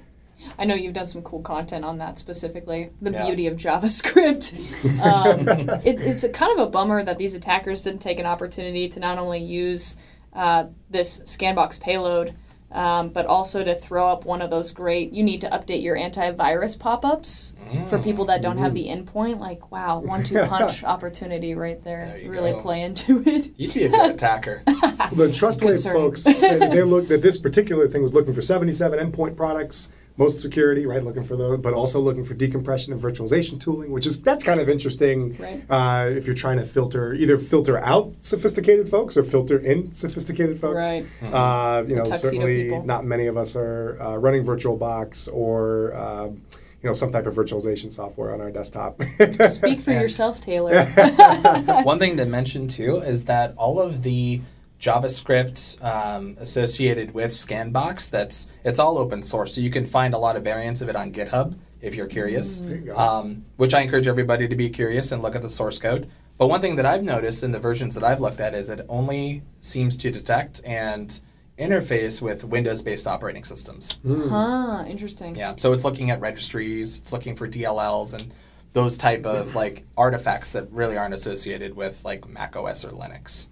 I 0.58 0.66
know 0.66 0.76
you've 0.76 0.94
done 0.94 1.08
some 1.08 1.22
cool 1.24 1.42
content 1.42 1.84
on 1.84 1.98
that 1.98 2.18
specifically. 2.18 2.92
The 3.02 3.12
yeah. 3.12 3.26
beauty 3.26 3.48
of 3.48 3.58
JavaScript. 3.58 4.54
um, 5.04 5.70
it, 5.84 6.02
it's 6.02 6.24
a 6.24 6.30
kind 6.30 6.58
of 6.58 6.68
a 6.68 6.70
bummer 6.70 7.04
that 7.04 7.18
these 7.18 7.36
attackers 7.36 7.82
didn't 7.82 8.02
take 8.02 8.20
an 8.20 8.26
opportunity 8.26 8.88
to 8.90 9.00
not 9.00 9.18
only 9.18 9.40
use 9.40 9.98
uh, 10.34 10.66
this 10.90 11.20
Scanbox 11.22 11.82
payload 11.82 12.34
um, 12.72 13.10
but 13.10 13.26
also 13.26 13.64
to 13.64 13.74
throw 13.74 14.08
up 14.08 14.26
one 14.26 14.42
of 14.42 14.50
those 14.50 14.72
great, 14.72 15.12
you 15.12 15.24
need 15.24 15.42
to 15.42 15.50
update 15.50 15.82
your 15.82 15.98
antivirus 15.98 16.80
pop 16.80 17.04
ups 17.04 17.56
mm. 17.72 17.88
for 17.88 18.00
people 18.00 18.26
that 18.26 18.42
don't 18.42 18.58
have 18.58 18.74
the 18.74 18.88
endpoint. 18.88 19.40
Like, 19.40 19.72
wow, 19.72 20.00
one 20.00 20.24
two 20.24 20.40
punch 20.46 20.84
opportunity 20.84 21.56
right 21.56 21.82
there. 21.84 22.18
there 22.20 22.30
really 22.30 22.52
go. 22.52 22.60
play 22.60 22.82
into 22.82 23.24
it. 23.26 23.52
You'd 23.58 23.74
be 23.74 23.86
a 23.86 23.90
good 23.90 24.12
attacker. 24.12 24.62
the 24.66 25.30
Trustwave 25.32 25.92
folks 25.92 26.24
say 26.24 26.60
that 26.60 26.72
they 26.72 26.84
looked 26.84 27.10
that 27.10 27.22
this 27.22 27.40
particular 27.40 27.88
thing 27.88 28.04
was 28.04 28.14
looking 28.14 28.34
for 28.34 28.42
77 28.42 29.12
endpoint 29.12 29.36
products 29.36 29.92
most 30.20 30.42
security, 30.42 30.86
right? 30.86 31.02
Looking 31.02 31.24
for 31.24 31.38
those, 31.38 31.60
but 31.60 31.74
also 31.74 32.02
looking 32.02 32.26
for 32.26 32.34
decompression 32.34 32.92
and 32.92 33.02
virtualization 33.02 33.60
tooling, 33.60 33.90
which 33.90 34.06
is 34.06 34.22
that's 34.22 34.44
kind 34.44 34.60
of 34.60 34.68
interesting. 34.68 35.38
Right. 35.38 35.64
Uh, 35.70 36.10
if 36.10 36.28
you're 36.28 36.36
trying 36.36 36.58
to 36.58 36.66
filter 36.66 37.14
either 37.14 37.38
filter 37.38 37.80
out 37.80 38.14
sophisticated 38.20 38.90
folks 38.90 39.16
or 39.16 39.24
filter 39.24 39.58
in 39.58 39.94
sophisticated 39.94 40.60
folks. 40.60 40.76
Right. 40.76 41.06
Mm-hmm. 41.22 41.34
Uh, 41.34 41.82
you 41.84 41.96
know, 41.96 42.04
certainly 42.04 42.66
people. 42.66 42.84
not 42.84 43.06
many 43.06 43.28
of 43.28 43.38
us 43.38 43.56
are 43.56 43.98
uh, 44.02 44.16
running 44.18 44.46
VirtualBox 44.46 45.34
or. 45.34 45.96
Um, 45.96 46.42
you 46.82 46.88
know 46.88 46.94
some 46.94 47.12
type 47.12 47.26
of 47.26 47.36
virtualization 47.36 47.92
software 47.92 48.32
on 48.34 48.40
our 48.40 48.52
desktop. 48.52 49.02
Speak 49.50 49.82
for 49.82 49.92
yourself, 50.04 50.40
Taylor. 50.40 50.86
One 51.84 52.00
thing 52.00 52.16
to 52.16 52.26
mention 52.26 52.70
too 52.70 53.00
is 53.00 53.26
that 53.26 53.54
all 53.58 53.82
of 53.82 54.02
the 54.02 54.40
JavaScript 54.80 55.84
um, 55.84 56.36
associated 56.40 57.14
with 57.14 57.32
Scanbox. 57.32 58.10
That's 58.10 58.50
it's 58.64 58.80
all 58.80 58.98
open 58.98 59.22
source, 59.22 59.54
so 59.56 59.62
you 59.62 59.70
can 59.70 59.86
find 59.86 60.14
a 60.14 60.18
lot 60.18 60.36
of 60.36 60.44
variants 60.44 60.82
of 60.82 60.90
it 60.90 60.96
on 60.96 61.12
GitHub 61.12 61.58
if 61.82 61.96
you're 61.96 62.08
curious. 62.08 62.62
Mm. 62.62 62.86
You 62.86 62.98
um, 62.98 63.46
which 63.58 63.74
I 63.74 63.82
encourage 63.82 64.08
everybody 64.08 64.48
to 64.48 64.56
be 64.56 64.70
curious 64.70 65.12
and 65.12 65.22
look 65.22 65.36
at 65.36 65.42
the 65.42 65.50
source 65.50 65.78
code. 65.80 66.10
But 66.38 66.48
one 66.48 66.62
thing 66.62 66.78
that 66.78 66.86
I've 66.86 67.04
noticed 67.04 67.44
in 67.44 67.52
the 67.52 67.60
versions 67.60 67.94
that 67.96 68.04
I've 68.04 68.22
looked 68.22 68.40
at 68.40 68.54
is 68.54 68.70
it 68.70 68.86
only 68.88 69.44
seems 69.60 69.98
to 69.98 70.10
detect 70.10 70.62
and 70.66 71.20
interface 71.58 72.22
with 72.22 72.46
Windows-based 72.46 73.06
operating 73.06 73.44
systems. 73.44 74.00
Mm. 74.06 74.30
Huh, 74.30 74.86
interesting. 74.88 75.36
Yeah, 75.36 75.56
so 75.58 75.74
it's 75.74 75.84
looking 75.84 76.10
at 76.12 76.22
registries, 76.22 76.98
it's 76.98 77.12
looking 77.12 77.36
for 77.36 77.50
DLLs 77.50 78.14
and 78.14 78.34
those 78.72 78.98
type 78.98 79.26
of 79.26 79.56
like 79.56 79.84
artifacts 79.98 80.54
that 80.54 80.72
really 80.72 80.98
aren't 80.98 81.14
associated 81.14 81.76
with 81.76 82.06
like 82.06 82.28
Mac 82.30 82.56
OS 82.56 82.86
or 82.86 82.92
Linux. 82.92 83.50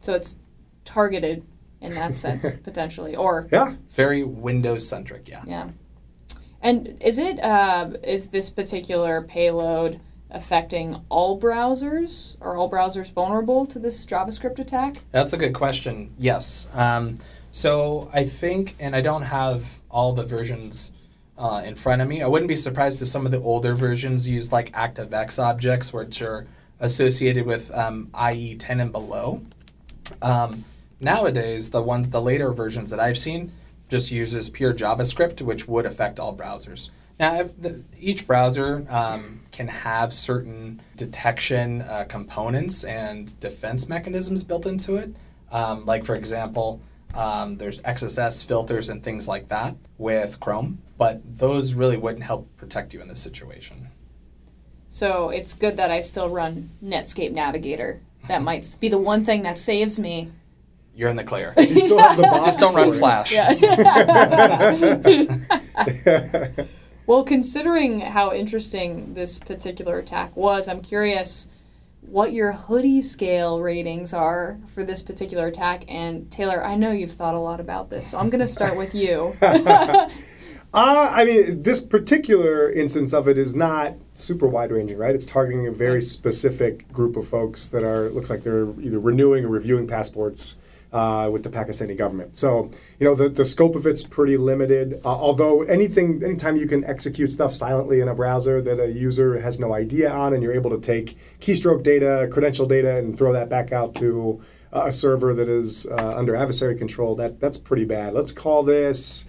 So 0.00 0.14
it's 0.14 0.36
targeted 0.84 1.44
in 1.80 1.94
that 1.94 2.16
sense 2.24 2.52
potentially 2.52 3.16
or 3.16 3.48
yeah. 3.52 3.74
It's 3.84 3.94
very 3.94 4.24
windows 4.24 4.88
centric 4.88 5.28
yeah. 5.28 5.42
Yeah. 5.46 5.70
And 6.60 6.96
is 7.02 7.18
it 7.18 7.42
uh, 7.42 7.90
is 8.02 8.28
this 8.28 8.50
particular 8.50 9.22
payload 9.22 10.00
affecting 10.30 11.00
all 11.10 11.38
browsers? 11.38 12.40
Are 12.40 12.56
all 12.56 12.70
browsers 12.70 13.12
vulnerable 13.12 13.66
to 13.66 13.78
this 13.78 14.04
javascript 14.06 14.58
attack? 14.58 14.96
That's 15.10 15.32
a 15.32 15.36
good 15.36 15.54
question 15.54 16.12
yes. 16.18 16.68
Um, 16.74 17.16
so 17.52 18.10
i 18.12 18.24
think 18.24 18.74
and 18.80 18.96
i 18.96 19.00
don't 19.00 19.22
have 19.22 19.80
all 19.88 20.12
the 20.12 20.24
versions 20.24 20.92
uh, 21.38 21.62
in 21.64 21.74
front 21.74 22.02
of 22.02 22.08
me. 22.08 22.22
I 22.22 22.26
wouldn't 22.26 22.48
be 22.48 22.56
surprised 22.56 23.02
if 23.02 23.08
some 23.08 23.26
of 23.26 23.32
the 23.32 23.40
older 23.40 23.74
versions 23.74 24.28
use 24.28 24.52
like 24.52 24.72
activex 24.72 25.42
objects 25.42 25.92
which 25.92 26.22
are 26.22 26.46
associated 26.80 27.46
with 27.46 27.72
um, 27.74 28.10
ie 28.32 28.56
10 28.56 28.80
and 28.80 28.92
below. 28.92 29.42
Um, 30.22 30.64
Nowadays, 31.04 31.68
the 31.68 31.82
ones, 31.82 32.08
the 32.08 32.20
later 32.20 32.50
versions 32.50 32.88
that 32.90 32.98
I've 32.98 33.18
seen, 33.18 33.52
just 33.90 34.10
uses 34.10 34.48
pure 34.48 34.72
JavaScript, 34.72 35.42
which 35.42 35.68
would 35.68 35.84
affect 35.84 36.18
all 36.18 36.34
browsers. 36.34 36.88
Now, 37.20 37.42
each 38.00 38.26
browser 38.26 38.86
um, 38.88 39.42
can 39.52 39.68
have 39.68 40.14
certain 40.14 40.80
detection 40.96 41.82
uh, 41.82 42.06
components 42.08 42.84
and 42.84 43.38
defense 43.38 43.86
mechanisms 43.86 44.42
built 44.42 44.64
into 44.64 44.96
it. 44.96 45.14
Um, 45.52 45.84
like, 45.84 46.06
for 46.06 46.14
example, 46.14 46.80
um, 47.14 47.58
there's 47.58 47.82
XSS 47.82 48.44
filters 48.44 48.88
and 48.88 49.02
things 49.02 49.28
like 49.28 49.48
that 49.48 49.76
with 49.98 50.40
Chrome, 50.40 50.78
but 50.96 51.20
those 51.38 51.74
really 51.74 51.98
wouldn't 51.98 52.24
help 52.24 52.48
protect 52.56 52.94
you 52.94 53.02
in 53.02 53.08
this 53.08 53.22
situation. 53.22 53.88
So 54.88 55.28
it's 55.28 55.52
good 55.52 55.76
that 55.76 55.90
I 55.90 56.00
still 56.00 56.30
run 56.30 56.70
Netscape 56.82 57.32
Navigator. 57.32 58.00
That 58.26 58.42
might 58.42 58.78
be 58.80 58.88
the 58.88 58.98
one 58.98 59.22
thing 59.22 59.42
that 59.42 59.58
saves 59.58 60.00
me 60.00 60.30
you're 60.94 61.10
in 61.10 61.16
the 61.16 61.24
clear. 61.24 61.54
You 61.58 61.80
still 61.80 61.98
have 61.98 62.16
the 62.16 62.22
box 62.30 62.46
Just 62.46 62.60
don't 62.60 62.74
run 62.74 62.92
Flash. 62.92 63.32
Yeah. 63.32 63.52
Well, 67.06 67.22
considering 67.22 68.00
how 68.00 68.32
interesting 68.32 69.12
this 69.12 69.38
particular 69.38 69.98
attack 69.98 70.34
was, 70.34 70.68
I'm 70.68 70.80
curious 70.80 71.50
what 72.00 72.32
your 72.32 72.52
hoodie 72.52 73.02
scale 73.02 73.60
ratings 73.60 74.14
are 74.14 74.58
for 74.66 74.84
this 74.84 75.02
particular 75.02 75.48
attack. 75.48 75.84
And 75.88 76.30
Taylor, 76.30 76.64
I 76.64 76.76
know 76.76 76.92
you've 76.92 77.12
thought 77.12 77.34
a 77.34 77.38
lot 77.38 77.60
about 77.60 77.90
this, 77.90 78.06
so 78.06 78.18
I'm 78.18 78.30
going 78.30 78.40
to 78.40 78.46
start 78.46 78.78
with 78.78 78.94
you. 78.94 79.36
Uh, 80.74 81.08
I 81.12 81.24
mean, 81.24 81.62
this 81.62 81.80
particular 81.80 82.68
instance 82.68 83.14
of 83.14 83.28
it 83.28 83.38
is 83.38 83.54
not 83.54 83.94
super 84.14 84.48
wide 84.48 84.72
ranging, 84.72 84.98
right? 84.98 85.14
It's 85.14 85.24
targeting 85.24 85.68
a 85.68 85.70
very 85.70 86.02
specific 86.02 86.90
group 86.90 87.16
of 87.16 87.28
folks 87.28 87.68
that 87.68 87.84
are, 87.84 88.08
looks 88.08 88.28
like 88.28 88.42
they're 88.42 88.68
either 88.80 88.98
renewing 88.98 89.44
or 89.44 89.48
reviewing 89.48 89.86
passports 89.86 90.58
uh, 90.94 91.28
with 91.28 91.42
the 91.42 91.50
Pakistani 91.50 91.98
government. 91.98 92.38
So, 92.38 92.70
you 93.00 93.06
know, 93.06 93.16
the, 93.16 93.28
the 93.28 93.44
scope 93.44 93.74
of 93.74 93.84
it's 93.84 94.04
pretty 94.04 94.36
limited. 94.36 95.00
Uh, 95.04 95.08
although 95.08 95.62
anything, 95.62 96.22
anytime 96.24 96.56
you 96.56 96.68
can 96.68 96.84
execute 96.84 97.32
stuff 97.32 97.52
silently 97.52 98.00
in 98.00 98.08
a 98.08 98.14
browser 98.14 98.62
that 98.62 98.78
a 98.78 98.92
user 98.92 99.40
has 99.40 99.58
no 99.58 99.74
idea 99.74 100.08
on, 100.08 100.32
and 100.32 100.42
you're 100.42 100.54
able 100.54 100.70
to 100.70 100.80
take 100.80 101.18
keystroke 101.40 101.82
data, 101.82 102.28
credential 102.30 102.66
data, 102.66 102.96
and 102.96 103.18
throw 103.18 103.32
that 103.32 103.48
back 103.48 103.72
out 103.72 103.96
to 103.96 104.40
a 104.72 104.92
server 104.92 105.34
that 105.34 105.48
is 105.48 105.86
uh, 105.86 106.14
under 106.16 106.34
adversary 106.36 106.76
control, 106.76 107.16
that 107.16 107.40
that's 107.40 107.58
pretty 107.58 107.84
bad. 107.84 108.12
Let's 108.12 108.32
call 108.32 108.62
this. 108.62 109.28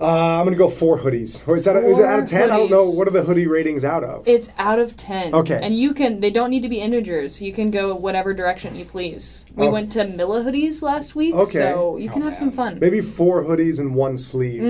Uh, 0.00 0.38
I'm 0.40 0.46
gonna 0.46 0.56
go 0.56 0.70
four 0.70 0.98
hoodies. 0.98 1.46
Or 1.46 1.56
is 1.58 1.66
that 1.66 1.76
is 1.76 1.98
it 1.98 2.06
out 2.06 2.20
of 2.20 2.24
ten? 2.24 2.50
I 2.50 2.56
don't 2.56 2.70
know. 2.70 2.84
What 2.92 3.06
are 3.06 3.10
the 3.10 3.22
hoodie 3.22 3.46
ratings 3.46 3.84
out 3.84 4.02
of? 4.02 4.26
It's 4.26 4.50
out 4.58 4.78
of 4.78 4.96
10. 4.96 5.34
Okay. 5.34 5.60
And 5.62 5.74
you 5.74 5.92
can, 5.92 6.20
they 6.20 6.30
don't 6.30 6.48
need 6.48 6.62
to 6.62 6.68
be 6.70 6.80
integers. 6.80 7.42
You 7.42 7.52
can 7.52 7.70
go 7.70 7.94
whatever 7.94 8.32
direction 8.32 8.74
you 8.74 8.84
please. 8.86 9.44
We 9.54 9.66
Oh. 9.66 9.70
went 9.70 9.92
to 9.92 10.04
Milla 10.06 10.42
hoodies 10.42 10.80
last 10.82 11.14
week, 11.14 11.34
Okay. 11.34 11.58
so 11.58 11.98
you 11.98 12.08
can 12.08 12.22
Oh, 12.22 12.26
have 12.26 12.34
some 12.34 12.50
fun. 12.50 12.78
Maybe 12.80 13.00
four 13.02 13.44
hoodies 13.44 13.78
and 13.78 13.94
one 13.94 14.16
sleeve. 14.16 14.62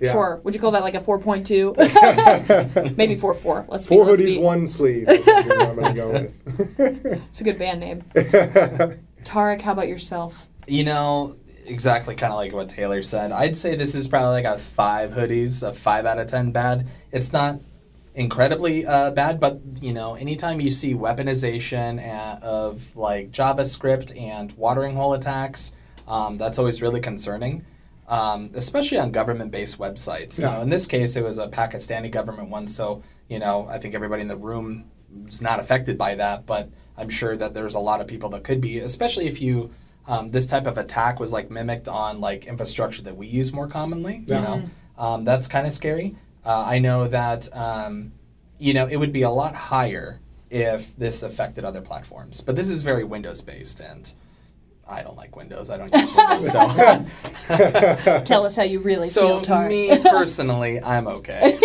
Yeah. 0.00 0.12
Sure. 0.12 0.40
Would 0.44 0.54
you 0.54 0.60
call 0.60 0.70
that 0.70 0.82
like 0.82 0.94
a 0.94 1.00
4.2? 1.00 1.76
Maybe 2.96 3.16
4.4. 3.16 3.68
Let's 3.68 3.86
be 3.86 3.94
Four 3.94 4.04
let's 4.06 4.20
hoodies, 4.20 4.34
be- 4.36 4.40
one 4.40 4.66
sleeve. 4.66 5.08
I 5.08 5.16
think 5.18 5.46
is 5.46 5.56
what 5.56 5.68
I'm 5.68 5.76
gonna 5.76 5.94
go 5.94 6.12
with. 6.12 6.34
It's 7.28 7.40
a 7.42 7.44
good 7.44 7.58
band 7.58 7.80
name. 7.80 8.00
Tarek, 9.24 9.60
how 9.60 9.72
about 9.72 9.88
yourself? 9.88 10.48
You 10.66 10.84
know, 10.84 11.36
exactly 11.66 12.14
kind 12.14 12.32
of 12.32 12.38
like 12.38 12.52
what 12.52 12.68
Taylor 12.68 13.02
said. 13.02 13.32
I'd 13.32 13.56
say 13.56 13.74
this 13.74 13.94
is 13.94 14.08
probably 14.08 14.42
like 14.42 14.44
a 14.44 14.58
five 14.58 15.12
hoodies, 15.12 15.66
a 15.66 15.72
five 15.72 16.06
out 16.06 16.18
of 16.18 16.26
ten 16.26 16.52
bad. 16.52 16.88
It's 17.12 17.32
not 17.32 17.60
incredibly 18.14 18.84
uh, 18.86 19.10
bad, 19.12 19.38
but 19.40 19.60
you 19.80 19.92
know, 19.92 20.14
anytime 20.14 20.60
you 20.60 20.70
see 20.70 20.94
weaponization 20.94 22.00
of 22.42 22.94
like 22.96 23.30
JavaScript 23.30 24.18
and 24.20 24.52
watering 24.52 24.96
hole 24.96 25.14
attacks, 25.14 25.72
um, 26.08 26.38
that's 26.38 26.58
always 26.58 26.82
really 26.82 27.00
concerning. 27.00 27.64
Um, 28.08 28.50
especially 28.54 28.98
on 28.98 29.12
government-based 29.12 29.78
websites. 29.78 30.36
You 30.36 30.44
Yeah. 30.44 30.56
know, 30.56 30.62
in 30.62 30.68
this 30.68 30.86
case, 30.88 31.14
it 31.14 31.22
was 31.22 31.38
a 31.38 31.46
Pakistani 31.46 32.10
government 32.10 32.50
one, 32.50 32.66
so 32.66 33.02
you 33.28 33.38
know, 33.38 33.68
I 33.70 33.78
think 33.78 33.94
everybody 33.94 34.22
in 34.22 34.28
the 34.28 34.36
room 34.36 34.86
is 35.28 35.40
not 35.40 35.60
affected 35.60 35.96
by 35.96 36.16
that, 36.16 36.44
but 36.44 36.68
I'm 36.98 37.08
sure 37.08 37.36
that 37.36 37.54
there's 37.54 37.76
a 37.76 37.78
lot 37.78 38.00
of 38.00 38.08
people 38.08 38.28
that 38.30 38.42
could 38.42 38.60
be, 38.60 38.80
especially 38.80 39.28
if 39.28 39.40
you 39.40 39.70
um, 40.10 40.32
this 40.32 40.48
type 40.48 40.66
of 40.66 40.76
attack 40.76 41.20
was 41.20 41.32
like 41.32 41.50
mimicked 41.50 41.86
on 41.86 42.20
like 42.20 42.46
infrastructure 42.46 43.00
that 43.02 43.16
we 43.16 43.28
use 43.28 43.52
more 43.52 43.68
commonly. 43.68 44.24
Yeah. 44.26 44.36
You 44.36 44.42
know, 44.42 44.62
um, 44.98 45.24
that's 45.24 45.46
kind 45.46 45.66
of 45.66 45.72
scary. 45.72 46.16
Uh, 46.44 46.64
I 46.66 46.80
know 46.80 47.06
that 47.06 47.48
um, 47.56 48.12
you 48.58 48.74
know 48.74 48.86
it 48.86 48.96
would 48.96 49.12
be 49.12 49.22
a 49.22 49.30
lot 49.30 49.54
higher 49.54 50.18
if 50.50 50.96
this 50.96 51.22
affected 51.22 51.64
other 51.64 51.80
platforms, 51.80 52.40
but 52.40 52.56
this 52.56 52.70
is 52.70 52.82
very 52.82 53.04
Windows 53.04 53.40
based, 53.40 53.78
and 53.78 54.12
I 54.90 55.02
don't 55.02 55.16
like 55.16 55.36
Windows. 55.36 55.70
I 55.70 55.76
don't 55.76 55.94
use 55.94 56.14
Windows, 56.16 56.52
so 56.52 58.20
Tell 58.24 58.44
us 58.44 58.56
how 58.56 58.64
you 58.64 58.82
really 58.82 59.06
so 59.06 59.40
feel, 59.40 59.40
Tarek. 59.40 59.68
me 59.68 59.98
personally, 60.10 60.80
I'm 60.82 61.06
okay. 61.06 61.56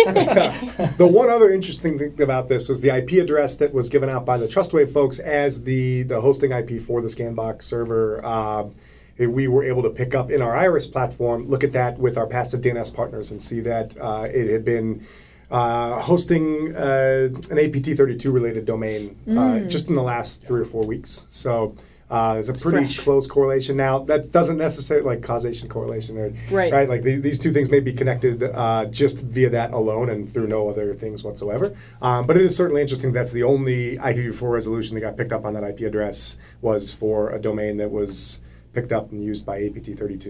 the 0.96 1.08
one 1.10 1.28
other 1.28 1.50
interesting 1.50 1.98
thing 1.98 2.20
about 2.22 2.48
this 2.48 2.68
was 2.68 2.80
the 2.80 2.94
IP 2.96 3.22
address 3.22 3.56
that 3.56 3.74
was 3.74 3.88
given 3.88 4.08
out 4.08 4.24
by 4.24 4.36
the 4.36 4.46
Trustwave 4.46 4.92
folks 4.92 5.18
as 5.18 5.64
the, 5.64 6.04
the 6.04 6.20
hosting 6.20 6.52
IP 6.52 6.80
for 6.80 7.02
the 7.02 7.08
Scanbox 7.08 7.64
server. 7.64 8.24
Um, 8.24 8.74
we 9.18 9.48
were 9.48 9.64
able 9.64 9.82
to 9.82 9.90
pick 9.90 10.14
up 10.14 10.30
in 10.30 10.40
our 10.40 10.56
Iris 10.56 10.86
platform, 10.86 11.48
look 11.48 11.64
at 11.64 11.72
that 11.72 11.98
with 11.98 12.16
our 12.16 12.26
passive 12.26 12.60
DNS 12.60 12.94
partners, 12.94 13.30
and 13.30 13.42
see 13.42 13.60
that 13.60 13.96
uh, 13.98 14.28
it 14.30 14.50
had 14.50 14.64
been 14.64 15.04
uh, 15.50 16.00
hosting 16.00 16.76
uh, 16.76 17.28
an 17.50 17.56
APT32 17.56 18.32
related 18.32 18.66
domain 18.66 19.16
uh, 19.36 19.60
just 19.60 19.88
in 19.88 19.94
the 19.94 20.02
last 20.02 20.46
three 20.46 20.60
or 20.60 20.66
four 20.66 20.84
weeks. 20.84 21.26
So. 21.30 21.74
Uh, 22.08 22.34
there's 22.34 22.48
a 22.48 22.52
pretty 22.52 22.86
fresh. 22.86 23.00
close 23.00 23.26
correlation. 23.26 23.76
Now 23.76 23.98
that 24.00 24.30
doesn't 24.30 24.58
necessarily 24.58 25.04
like 25.06 25.22
causation 25.22 25.68
correlation, 25.68 26.16
or 26.16 26.32
Right. 26.50 26.72
right? 26.72 26.88
Like 26.88 27.02
the, 27.02 27.18
these 27.18 27.40
two 27.40 27.52
things 27.52 27.68
may 27.70 27.80
be 27.80 27.92
connected 27.92 28.42
uh, 28.44 28.84
just 28.86 29.20
via 29.22 29.50
that 29.50 29.72
alone 29.72 30.08
and 30.08 30.30
through 30.32 30.46
no 30.46 30.68
other 30.68 30.94
things 30.94 31.24
whatsoever. 31.24 31.76
Um, 32.00 32.26
but 32.26 32.36
it 32.36 32.42
is 32.42 32.56
certainly 32.56 32.80
interesting. 32.82 33.12
That's 33.12 33.32
the 33.32 33.42
only 33.42 33.96
IPv4 33.98 34.52
resolution 34.52 34.94
that 34.94 35.00
got 35.00 35.16
picked 35.16 35.32
up 35.32 35.44
on 35.44 35.54
that 35.54 35.64
IP 35.64 35.80
address 35.80 36.38
was 36.60 36.92
for 36.92 37.30
a 37.30 37.40
domain 37.40 37.76
that 37.78 37.90
was 37.90 38.40
picked 38.72 38.92
up 38.92 39.10
and 39.10 39.24
used 39.24 39.44
by 39.46 39.58
APT32 39.62 40.26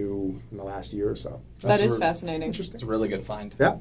in 0.50 0.56
the 0.56 0.62
last 0.64 0.92
year 0.92 1.11
or 1.11 1.16
so. 1.16 1.42
That 1.62 1.80
is 1.80 1.92
really 1.92 2.00
fascinating. 2.00 2.49
it's 2.50 2.83
a 2.83 2.87
really 2.87 3.09
good 3.09 3.23
find. 3.25 3.54
Yeah. 3.61 3.78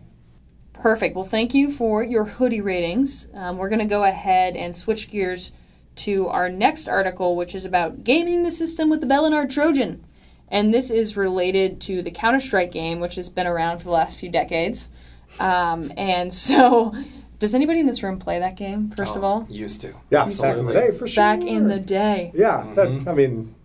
Perfect. 0.74 1.16
Well, 1.16 1.24
thank 1.24 1.54
you 1.54 1.70
for 1.70 2.04
your 2.04 2.26
hoodie 2.26 2.60
ratings. 2.62 3.30
Um, 3.34 3.58
we're 3.58 3.70
going 3.70 3.80
to 3.80 3.86
go 3.86 4.04
ahead 4.04 4.58
and 4.58 4.76
switch 4.76 5.10
gears 5.10 5.54
to 5.96 6.28
our 6.28 6.50
next 6.50 6.88
article, 6.88 7.36
which 7.36 7.56
is 7.56 7.66
about 7.66 8.04
gaming 8.04 8.44
the 8.44 8.52
system 8.52 8.90
with 8.90 9.02
the 9.02 9.08
Belonard 9.08 9.50
Trojan. 9.54 10.04
And 10.50 10.74
this 10.74 10.92
is 10.92 11.18
related 11.18 11.82
to 11.82 12.02
the 12.02 12.12
Counter 12.12 12.40
Strike 12.40 12.72
game, 12.72 13.00
which 13.00 13.16
has 13.16 13.30
been 13.30 13.48
around 13.48 13.80
for 13.80 13.86
the 13.86 13.92
last 13.92 14.20
few 14.20 14.30
decades. 14.30 14.92
Um, 15.40 15.92
and 15.98 16.34
so, 16.48 16.94
does 17.40 17.56
anybody 17.56 17.80
in 17.80 17.86
this 17.88 18.04
room 18.04 18.20
play 18.20 18.40
that 18.40 18.56
game, 18.56 18.92
first 18.92 19.16
of 19.18 19.24
Oh, 19.24 19.28
all? 19.28 19.48
used 19.50 19.82
to. 19.82 19.88
Yeah. 20.10 20.26
Back 20.26 20.28
in 20.28 20.38
the 20.38 20.44
Absolutely. 20.48 20.74
day, 20.74 20.92
for 20.92 21.08
sure. 21.08 21.22
Back 21.24 21.42
in 21.44 21.68
the 21.68 21.80
day. 21.80 22.32
Yeah. 22.34 22.66
That, 22.76 23.06
I 23.08 23.14
mean. 23.14 23.56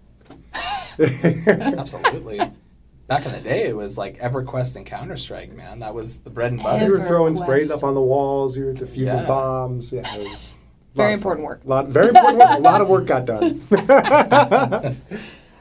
Absolutely. 0.98 2.38
Back 3.06 3.26
in 3.26 3.32
the 3.32 3.40
day, 3.42 3.64
it 3.68 3.76
was 3.76 3.98
like 3.98 4.18
EverQuest 4.18 4.76
and 4.76 4.86
Counter 4.86 5.16
Strike, 5.16 5.52
man. 5.52 5.80
That 5.80 5.94
was 5.94 6.20
the 6.20 6.30
bread 6.30 6.52
and 6.52 6.62
butter. 6.62 6.84
you 6.86 6.92
were 6.92 7.00
throwing 7.04 7.34
EverQuest. 7.34 7.38
sprays 7.42 7.70
up 7.72 7.82
on 7.82 7.94
the 7.94 8.00
walls. 8.00 8.56
You 8.56 8.66
were 8.66 8.72
defusing 8.72 9.06
Yeah. 9.06 9.26
bombs. 9.26 9.92
Yeah, 9.92 10.02
it 10.14 10.18
was 10.18 10.56
a 10.94 10.98
lot 10.98 11.04
Very 11.04 11.12
important 11.14 11.46
work. 11.46 11.60
Lot, 11.64 11.88
very 11.88 12.08
important 12.08 12.38
work. 12.38 12.58
A 12.58 12.60
lot 12.60 12.80
of 12.80 12.88
work 12.88 13.06
got 13.06 13.24
done. 13.24 13.60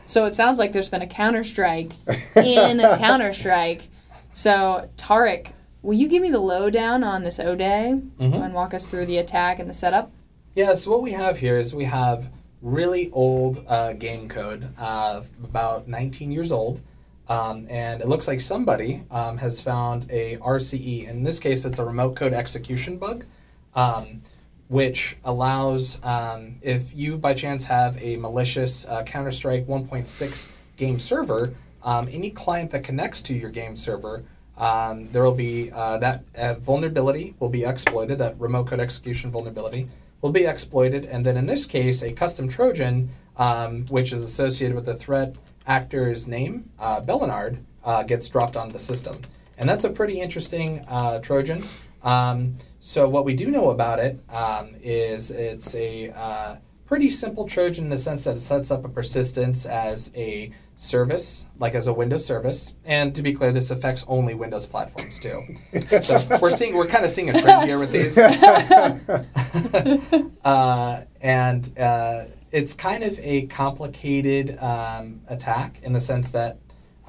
So 0.09 0.25
it 0.25 0.33
sounds 0.33 0.57
like 0.57 0.71
there's 0.71 0.89
been 0.89 1.03
a 1.03 1.07
Counter 1.07 1.43
Strike 1.43 1.93
in 2.35 2.79
Counter 2.79 3.31
Strike. 3.31 3.89
So, 4.33 4.89
Tarek, 4.97 5.51
will 5.83 5.93
you 5.93 6.07
give 6.07 6.23
me 6.23 6.31
the 6.31 6.39
lowdown 6.39 7.03
on 7.03 7.21
this 7.21 7.39
O 7.39 7.53
Day 7.53 8.01
and 8.19 8.53
walk 8.55 8.73
us 8.73 8.89
through 8.89 9.05
the 9.05 9.19
attack 9.19 9.59
and 9.59 9.69
the 9.69 9.73
setup? 9.73 10.11
Yeah, 10.55 10.73
so 10.73 10.89
what 10.89 11.03
we 11.03 11.11
have 11.11 11.37
here 11.37 11.59
is 11.59 11.75
we 11.75 11.83
have 11.83 12.27
really 12.63 13.11
old 13.11 13.63
uh, 13.67 13.93
game 13.93 14.27
code, 14.27 14.67
uh, 14.79 15.21
about 15.43 15.87
19 15.87 16.31
years 16.31 16.51
old. 16.51 16.81
Um, 17.27 17.67
and 17.69 18.01
it 18.01 18.07
looks 18.07 18.27
like 18.27 18.41
somebody 18.41 19.03
um, 19.11 19.37
has 19.37 19.61
found 19.61 20.07
a 20.09 20.37
RCE. 20.37 21.07
In 21.07 21.21
this 21.21 21.39
case, 21.39 21.65
it's 21.65 21.77
a 21.77 21.85
remote 21.85 22.15
code 22.15 22.33
execution 22.33 22.97
bug, 22.97 23.25
um, 23.75 24.23
which 24.69 25.17
allows, 25.25 25.99
um, 26.03 26.55
if 26.61 26.95
you 26.95 27.17
by 27.17 27.33
chance 27.33 27.65
have 27.65 28.01
a 28.01 28.15
malicious 28.17 28.87
uh, 28.87 29.03
Counter 29.03 29.31
Strike 29.31 29.65
1.6 29.65 30.53
game 30.77 30.99
server, 30.99 31.53
um, 31.83 32.07
any 32.11 32.29
client 32.29 32.71
that 32.71 32.83
connects 32.83 33.21
to 33.23 33.33
your 33.33 33.49
game 33.49 33.75
server, 33.75 34.23
um, 34.57 35.07
there 35.07 35.23
will 35.23 35.33
be 35.33 35.71
uh, 35.73 35.97
that 35.97 36.23
uh, 36.37 36.53
vulnerability 36.55 37.33
will 37.39 37.49
be 37.49 37.65
exploited, 37.65 38.19
that 38.19 38.39
remote 38.39 38.67
code 38.67 38.79
execution 38.79 39.31
vulnerability 39.31 39.87
will 40.21 40.31
be 40.31 40.45
exploited. 40.45 41.05
And 41.05 41.25
then 41.25 41.35
in 41.35 41.47
this 41.47 41.65
case, 41.65 42.03
a 42.03 42.11
custom 42.11 42.47
Trojan, 42.47 43.09
um, 43.37 43.85
which 43.87 44.13
is 44.13 44.23
associated 44.23 44.75
with 44.75 44.85
the 44.85 44.95
threat 44.95 45.35
actor's 45.65 46.27
name, 46.27 46.69
uh, 46.77 47.01
Belonard, 47.01 47.57
uh, 47.83 48.03
gets 48.03 48.27
dropped 48.27 48.55
onto 48.55 48.73
the 48.73 48.79
system. 48.79 49.17
And 49.57 49.67
that's 49.67 49.83
a 49.83 49.89
pretty 49.89 50.21
interesting 50.21 50.85
uh, 50.89 51.19
Trojan. 51.19 51.63
Um, 52.03 52.55
so 52.79 53.09
what 53.09 53.25
we 53.25 53.33
do 53.33 53.51
know 53.51 53.69
about 53.69 53.99
it 53.99 54.19
um, 54.29 54.71
is 54.81 55.31
it's 55.31 55.75
a 55.75 56.11
uh, 56.11 56.55
pretty 56.85 57.09
simple 57.09 57.45
Trojan 57.45 57.85
in 57.85 57.89
the 57.89 57.97
sense 57.97 58.23
that 58.23 58.37
it 58.37 58.41
sets 58.41 58.71
up 58.71 58.83
a 58.83 58.89
persistence 58.89 59.65
as 59.65 60.11
a 60.15 60.51
service, 60.75 61.47
like 61.57 61.75
as 61.75 61.87
a 61.87 61.93
Windows 61.93 62.25
service. 62.25 62.75
And 62.85 63.13
to 63.15 63.21
be 63.21 63.33
clear, 63.33 63.51
this 63.51 63.69
affects 63.69 64.05
only 64.07 64.33
Windows 64.33 64.65
platforms 64.65 65.19
too. 65.19 65.39
so 66.01 66.37
we're 66.41 66.49
seeing 66.49 66.75
we're 66.75 66.87
kind 66.87 67.05
of 67.05 67.11
seeing 67.11 67.29
a 67.29 67.39
trend 67.39 67.67
here 67.67 67.77
with 67.77 67.91
these. 67.91 68.17
uh, 70.43 71.05
and 71.21 71.77
uh, 71.77 72.23
it's 72.51 72.73
kind 72.73 73.03
of 73.03 73.19
a 73.19 73.45
complicated 73.47 74.57
um, 74.59 75.21
attack 75.27 75.81
in 75.83 75.93
the 75.93 75.99
sense 75.99 76.31
that 76.31 76.57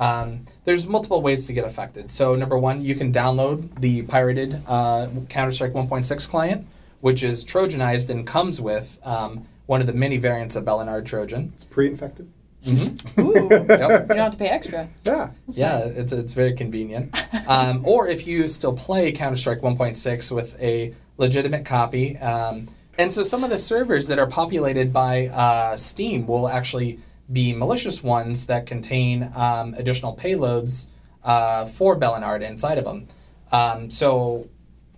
um, 0.00 0.47
there's 0.64 0.87
multiple 0.87 1.21
ways 1.21 1.47
to 1.47 1.52
get 1.52 1.64
affected. 1.64 2.11
So 2.11 2.35
number 2.35 2.59
one, 2.59 2.83
you 2.83 2.95
can 2.95 3.12
download 3.12 3.80
the 3.80 4.02
pirated 4.02 4.61
uh, 4.66 5.09
Counter-Strike 5.28 5.73
1.6 5.73 6.28
client, 6.28 6.66
which 7.00 7.23
is 7.23 7.45
Trojanized 7.45 8.09
and 8.09 8.26
comes 8.26 8.61
with 8.61 8.99
um, 9.04 9.47
one 9.66 9.83
of 9.83 9.87
the 9.87 9.92
many 9.92 10.16
variants 10.16 10.57
of 10.57 10.64
Belonard 10.64 11.04
Trojan. 11.04 11.52
It's 11.54 11.64
pre-infected. 11.64 12.33
Ooh, 12.66 12.73
you 13.19 13.49
don't 13.49 13.69
have 13.69 14.33
to 14.33 14.38
pay 14.38 14.49
extra. 14.49 14.88
Yeah. 15.07 15.30
That's 15.47 15.59
yeah, 15.59 15.73
nice. 15.73 15.87
it's 15.87 16.12
it's 16.12 16.35
very 16.35 16.52
convenient. 16.52 17.14
Um, 17.49 17.83
or 17.87 18.07
if 18.07 18.26
you 18.26 18.49
still 18.49 18.76
play 18.76 19.12
Counter 19.12 19.37
Strike 19.37 19.61
1.6 19.61 20.35
with 20.35 20.61
a 20.61 20.95
legitimate 21.16 21.64
copy, 21.64 22.19
um, 22.19 22.69
and 22.99 23.11
so 23.11 23.23
some 23.23 23.45
of 23.45 23.50
the 23.50 23.57
servers 23.57 24.09
that 24.09 24.19
are 24.19 24.26
populated 24.26 24.92
by 24.92 25.28
uh, 25.28 25.76
Steam 25.76 26.26
will 26.26 26.49
actually 26.49 26.99
be 27.32 27.52
malicious 27.52 28.02
ones 28.02 28.46
that 28.46 28.66
contain 28.66 29.30
um, 29.37 29.75
additional 29.75 30.16
payloads 30.16 30.88
uh, 31.25 31.66
for 31.66 31.99
Belonard 31.99 32.42
inside 32.42 32.78
of 32.78 32.84
them. 32.84 33.06
Um, 33.52 33.90
so 33.90 34.49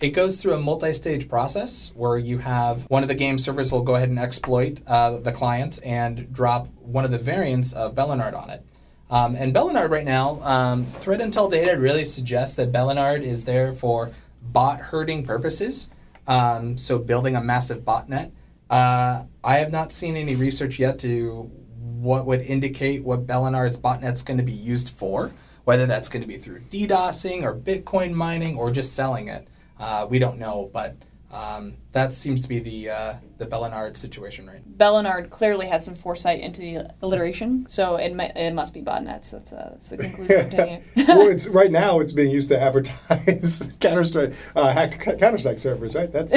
it 0.01 0.11
goes 0.11 0.43
through 0.43 0.55
a 0.55 0.61
multi-stage 0.61 1.29
process 1.29 1.93
where 1.95 2.19
you 2.19 2.39
have 2.39 2.83
one 2.91 3.03
of 3.03 3.09
the 3.09 3.15
game 3.15 3.39
servers 3.39 3.71
will 3.71 3.83
go 3.83 3.95
ahead 3.95 4.09
and 4.09 4.19
exploit 4.19 4.81
uh, 4.87 5.19
the 5.19 5.33
client 5.33 5.79
and 5.85 6.33
drop 6.33 6.67
one 6.81 7.05
of 7.05 7.11
the 7.11 7.19
variants 7.19 7.73
of 7.73 7.95
Belonard 7.95 8.35
on 8.35 8.51
it. 8.51 8.65
Um, 9.11 9.37
and 9.37 9.55
Belonard 9.55 9.91
right 9.91 10.05
now, 10.05 10.41
um, 10.43 10.87
threat 10.87 11.21
intel 11.21 11.51
data 11.51 11.79
really 11.79 12.05
suggests 12.05 12.57
that 12.57 12.73
Bellinard 12.73 13.23
is 13.23 13.45
there 13.45 13.73
for 13.75 14.11
bot 14.41 14.81
herding 14.81 15.25
purposes. 15.25 15.91
Um, 16.27 16.79
so 16.79 16.99
building 16.99 17.37
a 17.37 17.41
massive 17.41 17.85
botnet. 17.85 18.33
Uh, 18.71 19.25
I 19.45 19.59
have 19.59 19.71
not 19.71 19.93
seen 19.93 20.17
any 20.17 20.35
research 20.35 20.79
yet 20.79 20.99
to 21.01 21.51
what 21.83 22.27
would 22.27 22.41
indicate 22.43 23.05
what 23.05 23.27
Belonard's 23.27 23.81
botnet's 23.81 24.23
going 24.23 24.39
to 24.39 24.45
be 24.45 24.53
used 24.53 24.91
for, 24.91 25.33
whether 25.65 25.87
that's 25.87 26.09
going 26.09 26.23
to 26.23 26.29
be 26.29 26.37
through 26.37 26.61
DDoSing 26.61 27.43
or 27.43 27.55
Bitcoin 27.55 28.13
mining 28.13 28.57
or 28.57 28.71
just 28.71 28.95
selling 28.95 29.29
it. 29.29 29.49
Uh, 29.81 30.07
we 30.09 30.19
don't 30.19 30.39
know, 30.39 30.71
but 30.73 30.97
um, 31.33 31.75
that 31.93 32.13
seems 32.13 32.43
to 32.43 32.49
be 32.49 32.59
the 32.59 32.91
uh, 32.91 33.15
the 33.39 33.47
Belonard 33.47 33.97
situation, 33.97 34.47
right? 34.47 34.61
Belonard 34.79 35.31
clearly 35.31 35.67
had 35.67 35.83
some 35.83 35.95
foresight 35.95 36.41
into 36.41 36.61
the 36.61 36.95
alliteration, 37.01 37.67
so 37.69 37.97
it, 37.97 38.15
mi- 38.15 38.31
it 38.37 38.53
must 38.53 38.75
be 38.75 38.83
botnets. 38.83 39.33
That's, 39.33 39.53
uh, 39.53 39.71
that's 39.71 39.89
the 39.89 39.97
conclusion 39.97 40.51
well, 41.09 41.29
it's 41.29 41.49
right 41.49 41.73
now. 41.73 42.01
It's 42.01 42.13
being 42.13 42.31
used 42.31 42.51
to 42.51 42.61
advertise 42.61 43.73
Counter 43.81 44.05
Strike, 44.05 44.35
uh, 44.55 44.73
hacked 44.73 45.01
Counter 45.01 45.39
Strike 45.39 45.59
servers. 45.59 45.97
Right. 45.97 46.13
That's 46.13 46.35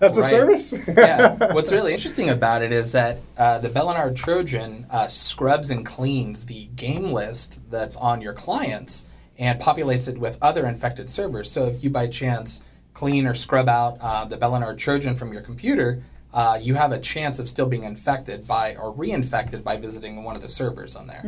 that's 0.00 0.18
a 0.18 0.22
service. 0.24 0.74
yeah. 0.88 1.52
What's 1.52 1.70
really 1.70 1.92
interesting 1.92 2.30
about 2.30 2.62
it 2.62 2.72
is 2.72 2.92
that 2.92 3.18
uh, 3.38 3.58
the 3.58 3.68
Belonard 3.68 4.16
Trojan 4.16 4.86
uh, 4.90 5.06
scrubs 5.06 5.70
and 5.70 5.86
cleans 5.86 6.46
the 6.46 6.66
game 6.74 7.12
list 7.12 7.70
that's 7.70 7.96
on 7.96 8.20
your 8.20 8.32
clients 8.32 9.06
and 9.38 9.60
populates 9.60 10.08
it 10.08 10.18
with 10.18 10.36
other 10.42 10.66
infected 10.66 11.08
servers. 11.08 11.50
So 11.50 11.66
if 11.66 11.84
you 11.84 11.90
by 11.90 12.06
chance 12.08 12.64
clean 12.92 13.26
or 13.26 13.34
scrub 13.34 13.68
out 13.68 13.98
uh, 14.00 14.24
the 14.24 14.36
Belonard 14.36 14.78
Trojan 14.78 15.14
from 15.14 15.32
your 15.32 15.42
computer, 15.42 16.02
uh, 16.32 16.58
you 16.60 16.74
have 16.74 16.92
a 16.92 16.98
chance 16.98 17.38
of 17.38 17.48
still 17.48 17.66
being 17.66 17.84
infected 17.84 18.46
by 18.46 18.76
or 18.76 18.94
reinfected 18.94 19.64
by 19.64 19.76
visiting 19.76 20.22
one 20.22 20.36
of 20.36 20.42
the 20.42 20.48
servers 20.48 20.96
on 20.96 21.06
there. 21.06 21.22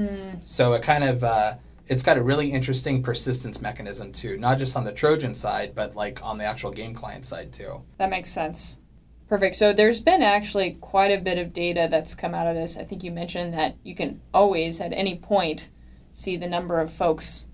So 0.44 0.74
it 0.74 0.82
kind 0.82 1.04
of 1.04 1.24
uh, 1.24 1.54
it's 1.92 2.02
got 2.02 2.16
a 2.16 2.22
really 2.22 2.50
interesting 2.50 3.02
persistence 3.02 3.60
mechanism 3.60 4.10
too, 4.10 4.38
not 4.38 4.58
just 4.58 4.76
on 4.76 4.84
the 4.84 4.92
Trojan 4.92 5.34
side, 5.34 5.74
but 5.74 5.94
like 5.94 6.24
on 6.24 6.38
the 6.38 6.44
actual 6.44 6.70
game 6.70 6.94
client 6.94 7.26
side 7.26 7.52
too. 7.52 7.82
That 7.98 8.10
makes 8.10 8.30
sense. 8.30 8.80
Perfect. 9.28 9.56
So 9.56 9.72
there's 9.72 10.00
been 10.00 10.22
actually 10.22 10.72
quite 10.80 11.10
a 11.10 11.20
bit 11.20 11.38
of 11.38 11.52
data 11.52 11.88
that's 11.90 12.14
come 12.14 12.34
out 12.34 12.46
of 12.46 12.54
this. 12.54 12.76
I 12.76 12.84
think 12.84 13.04
you 13.04 13.10
mentioned 13.10 13.54
that 13.54 13.76
you 13.82 13.94
can 13.94 14.20
always, 14.32 14.80
at 14.80 14.92
any 14.92 15.18
point, 15.18 15.70
see 16.12 16.36
the 16.36 16.48
number 16.48 16.80
of 16.80 16.90
folks 16.90 17.48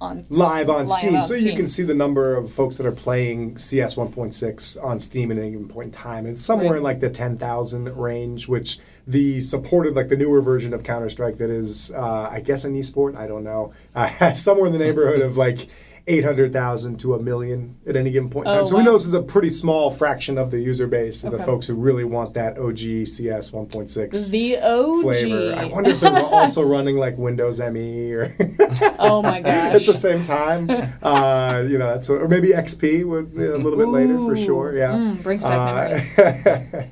on 0.00 0.24
live 0.30 0.70
on 0.70 0.86
live 0.86 1.00
Steam, 1.00 1.16
on 1.16 1.24
so 1.24 1.34
you 1.34 1.54
can 1.54 1.68
see 1.68 1.82
the 1.82 1.94
number 1.94 2.34
of 2.36 2.52
folks 2.52 2.76
that 2.78 2.86
are 2.86 2.92
playing 2.92 3.58
CS 3.58 3.94
1.6 3.96 4.82
on 4.84 5.00
Steam 5.00 5.30
at 5.30 5.38
any 5.38 5.50
given 5.50 5.68
point 5.68 5.86
in 5.86 5.92
time. 5.92 6.26
It's 6.26 6.42
somewhere 6.42 6.70
Right. 6.70 6.76
in 6.78 6.82
like 6.82 7.00
the 7.00 7.10
10,000 7.10 7.96
range, 7.96 8.48
which 8.48 8.78
the 9.06 9.40
supported, 9.40 9.94
like 9.96 10.08
the 10.08 10.16
newer 10.16 10.40
version 10.40 10.74
of 10.74 10.84
Counter 10.84 11.08
Strike 11.08 11.38
that 11.38 11.50
is, 11.50 11.92
uh, 11.92 12.28
I 12.30 12.40
guess, 12.40 12.64
an 12.64 12.74
esport. 12.74 13.16
I 13.16 13.26
don't 13.26 13.44
know, 13.44 13.72
uh, 13.94 14.34
somewhere 14.34 14.66
in 14.66 14.72
the 14.72 14.78
neighborhood 14.78 15.20
of 15.20 15.36
like 15.36 15.68
800,000 16.08 16.98
to 17.00 17.14
a 17.14 17.18
million 17.22 17.76
at 17.86 17.96
any 17.96 18.10
given 18.10 18.30
point 18.30 18.46
in 18.46 18.52
Oh, 18.52 18.56
time. 18.58 18.66
So 18.66 18.76
we 18.78 18.82
know 18.82 18.92
this 18.94 19.06
is 19.06 19.14
a 19.14 19.22
pretty 19.22 19.50
small 19.50 19.90
fraction 19.90 20.38
of 20.38 20.50
the 20.50 20.58
user 20.58 20.86
base, 20.86 21.22
of 21.24 21.32
the 21.32 21.38
folks 21.42 21.66
who 21.66 21.74
really 21.74 22.04
want 22.04 22.34
that 22.34 22.58
OG 22.58 22.78
CS 23.06 23.50
1.6 23.50 24.30
the 24.30 24.58
OG. 24.58 25.02
flavor. 25.02 25.54
I 25.56 25.64
wonder 25.66 25.90
if 25.90 26.00
they're 26.00 26.12
also 26.16 26.62
running 26.76 26.96
like 26.96 27.16
Windows 27.18 27.60
ME 27.60 28.12
or. 28.14 28.34
oh 28.98 29.20
my 29.22 29.40
gosh 29.40 29.74
at 29.74 29.82
the 29.86 29.94
same 29.94 30.22
time. 30.22 30.70
Uh, 31.02 31.64
you 31.68 31.78
know, 31.78 31.88
that's 31.94 32.08
or 32.10 32.26
maybe 32.28 32.48
XP 32.48 33.04
would 33.04 33.32
a 33.34 33.56
little 33.58 33.76
bit 33.78 33.88
later 33.88 34.16
for 34.18 34.36
sure. 34.36 34.74
Yeah, 34.76 34.92
Mm, 34.92 35.22
brings 35.22 35.42
back 35.42 35.92
Uh, 36.18 36.82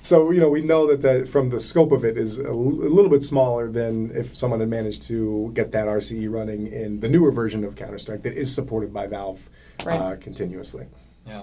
so 0.00 0.30
you 0.30 0.40
know, 0.40 0.48
we 0.50 0.62
know 0.62 0.86
that 0.88 1.02
the, 1.02 1.26
from 1.26 1.50
the 1.50 1.60
scope 1.60 1.92
of 1.92 2.04
it 2.04 2.16
is 2.16 2.38
a, 2.38 2.46
l- 2.46 2.52
a 2.52 2.90
little 2.90 3.10
bit 3.10 3.22
smaller 3.24 3.70
than 3.70 4.10
if 4.16 4.36
someone 4.36 4.60
had 4.60 4.68
managed 4.68 5.02
to 5.04 5.50
get 5.54 5.72
that 5.72 5.86
RCE 5.88 6.30
running 6.32 6.66
in 6.68 7.00
the 7.00 7.08
newer 7.08 7.30
version 7.32 7.64
of 7.64 7.76
Counter 7.76 7.98
Strike 7.98 8.22
that 8.22 8.34
is 8.34 8.54
supported 8.54 8.92
by 8.92 9.06
Valve 9.06 9.48
Right. 9.84 9.98
uh, 10.00 10.16
continuously. 10.16 10.86
Yeah. 11.26 11.42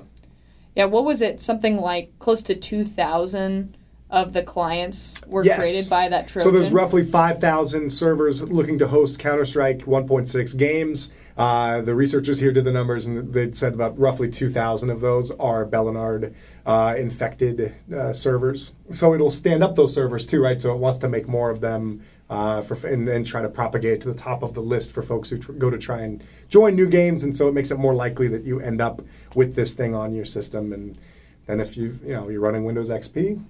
Yeah, 0.75 0.85
what 0.85 1.05
was 1.05 1.21
it? 1.21 1.39
Something 1.39 1.77
like 1.77 2.11
close 2.19 2.43
to 2.43 2.55
2,000 2.55 3.77
of 4.11 4.33
the 4.33 4.43
clients 4.43 5.19
were 5.27 5.43
Yes. 5.43 5.59
created 5.59 5.89
by 5.89 6.07
that 6.09 6.27
Trojan. 6.27 6.43
So 6.43 6.51
there's 6.51 6.71
roughly 6.71 7.03
5,000 7.03 7.89
servers 7.91 8.43
looking 8.43 8.77
to 8.77 8.87
host 8.87 9.17
Counter-Strike 9.17 9.87
1.6 9.87 10.53
games. 10.53 11.11
Uh, 11.35 11.81
the 11.81 11.95
researchers 11.95 12.39
here 12.39 12.51
did 12.51 12.63
the 12.65 12.71
numbers, 12.71 13.07
and 13.07 13.33
they 13.33 13.51
said 13.51 13.73
about 13.73 13.97
roughly 13.99 14.29
2,000 14.29 14.91
of 14.91 15.01
those 15.01 15.31
are 15.31 15.65
Belonard 15.65 16.33
uh, 16.67 16.93
infected 16.97 17.73
uh, 17.93 18.13
servers. 18.13 18.75
So 18.91 19.13
it'll 19.15 19.31
stand 19.31 19.63
up 19.63 19.75
those 19.75 19.93
servers 19.93 20.25
too, 20.27 20.41
right? 20.41 20.61
So 20.61 20.73
it 20.73 20.77
wants 20.77 20.99
to 20.99 21.09
make 21.09 21.27
more 21.27 21.49
of 21.49 21.59
them 21.61 22.01
uh, 22.29 22.61
for 22.61 22.75
and, 22.87 23.07
and 23.09 23.25
try 23.25 23.41
to 23.41 23.49
propagate 23.49 24.01
to 24.01 24.07
the 24.07 24.17
top 24.17 24.43
of 24.43 24.53
the 24.53 24.61
list 24.61 24.93
for 24.93 25.01
folks 25.01 25.29
who 25.29 25.37
tr- 25.37 25.51
go 25.53 25.69
to 25.69 25.77
try 25.77 26.01
and 26.01 26.23
join 26.47 26.75
new 26.75 26.87
games. 26.87 27.23
And 27.23 27.35
so 27.35 27.47
it 27.47 27.53
makes 27.53 27.69
it 27.71 27.77
more 27.77 27.93
likely 27.93 28.27
that 28.29 28.43
you 28.43 28.59
end 28.59 28.81
up 28.81 29.01
with 29.35 29.55
this 29.55 29.73
thing 29.75 29.93
on 29.93 30.13
your 30.13 30.25
system. 30.25 30.73
And 30.73 30.97
then 31.45 31.59
if 31.59 31.75
you 31.77 31.99
you 32.03 32.13
know 32.13 32.29
you're 32.29 32.41
running 32.41 32.65
Windows 32.65 32.89
XP, 32.89 33.43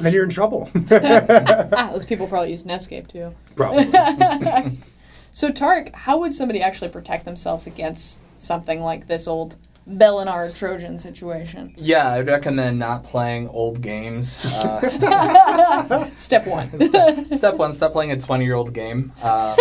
then 0.00 0.12
you're 0.12 0.24
in 0.24 0.30
trouble. 0.30 0.70
ah, 0.90 1.90
those 1.92 2.06
people 2.06 2.26
probably 2.26 2.50
use 2.50 2.64
Netscape 2.64 3.08
too. 3.08 3.32
Probably. 3.56 3.86
So 5.34 5.50
Tark, 5.50 5.94
how 5.94 6.18
would 6.18 6.34
somebody 6.34 6.60
actually 6.60 6.90
protect 6.90 7.24
themselves 7.24 7.66
against 7.66 8.20
something 8.38 8.82
like 8.82 9.06
this 9.06 9.26
old 9.26 9.56
Belonard 9.88 10.54
Trojan 10.54 10.98
situation? 10.98 11.72
Yeah, 11.78 12.10
I'd 12.12 12.26
recommend 12.26 12.78
not 12.78 13.02
playing 13.04 13.48
old 13.48 13.80
games. 13.80 14.44
Uh, 14.62 16.10
Step 16.14 16.46
one. 16.46 16.78
step, 16.78 17.32
step 17.32 17.54
one, 17.54 17.72
stop 17.72 17.92
playing 17.92 18.12
a 18.12 18.20
20 18.20 18.44
year 18.44 18.54
old 18.54 18.74
game. 18.74 19.10
Uh, 19.22 19.56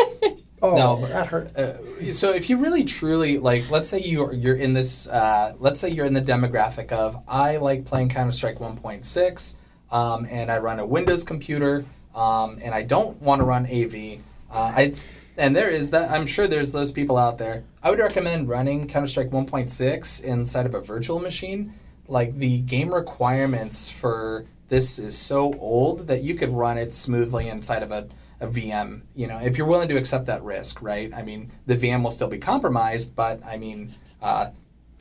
Oh, 0.62 0.76
No. 0.76 1.08
that 1.08 1.28
hurts. 1.28 1.58
uh, 1.58 1.78
so 2.12 2.34
if 2.34 2.50
you 2.50 2.58
really 2.58 2.84
truly 2.84 3.38
like, 3.40 3.72
let's 3.72 3.88
say 3.88 4.00
you're 4.00 4.34
you're 4.34 4.58
in 4.58 4.74
this, 4.74 5.08
uh, 5.08 5.54
let's 5.60 5.80
say 5.80 5.88
you're 5.90 6.06
in 6.06 6.14
the 6.14 6.22
demographic 6.22 6.92
of 6.92 7.18
I 7.30 7.58
like 7.58 7.86
playing 7.86 8.10
Counter 8.10 8.32
Strike 8.34 8.58
1.6, 8.60 9.56
um, 9.92 10.28
and 10.30 10.52
I 10.52 10.58
run 10.60 10.80
a 10.80 10.86
Windows 10.86 11.24
computer, 11.24 11.86
um, 12.16 12.60
and 12.64 12.74
I 12.74 12.84
don't 12.84 13.22
want 13.22 13.40
to 13.40 13.46
run 13.46 13.66
AV. 13.66 14.20
Uh, 14.52 14.74
I'd, 14.76 14.96
and 15.38 15.56
there 15.56 15.70
is 15.70 15.92
that. 15.92 16.12
I'm 16.12 16.26
sure 16.26 16.48
there's 16.48 16.72
those 16.72 16.92
people 16.92 17.18
out 17.18 17.38
there. 17.38 17.64
I 17.84 17.90
would 17.90 18.00
recommend 18.00 18.50
running 18.50 18.88
Counter 18.88 19.08
Strike 19.08 19.30
1.6 19.30 20.24
inside 20.24 20.66
of 20.66 20.74
a 20.74 20.82
virtual 20.82 21.20
machine. 21.20 21.74
Like 22.08 22.36
the 22.36 22.60
game 22.62 22.94
requirements 22.94 23.90
for 23.90 24.46
this 24.68 25.00
is 25.00 25.18
so 25.18 25.54
old 25.56 26.08
that 26.08 26.24
you 26.24 26.36
could 26.36 26.50
run 26.50 26.78
it 26.78 26.94
smoothly 26.94 27.50
inside 27.50 27.84
of 27.84 27.92
a, 27.92 28.08
a 28.40 28.48
VM. 28.48 29.02
You 29.16 29.28
know, 29.28 29.40
if 29.40 29.58
you're 29.58 29.68
willing 29.68 29.90
to 29.90 29.98
accept 29.98 30.26
that 30.26 30.44
risk, 30.44 30.82
right? 30.82 31.14
I 31.14 31.24
mean, 31.24 31.52
the 31.66 31.76
VM 31.76 32.04
will 32.04 32.12
still 32.12 32.30
be 32.30 32.38
compromised, 32.38 33.16
but 33.16 33.44
I 33.46 33.58
mean, 33.58 33.92
uh, 34.22 34.48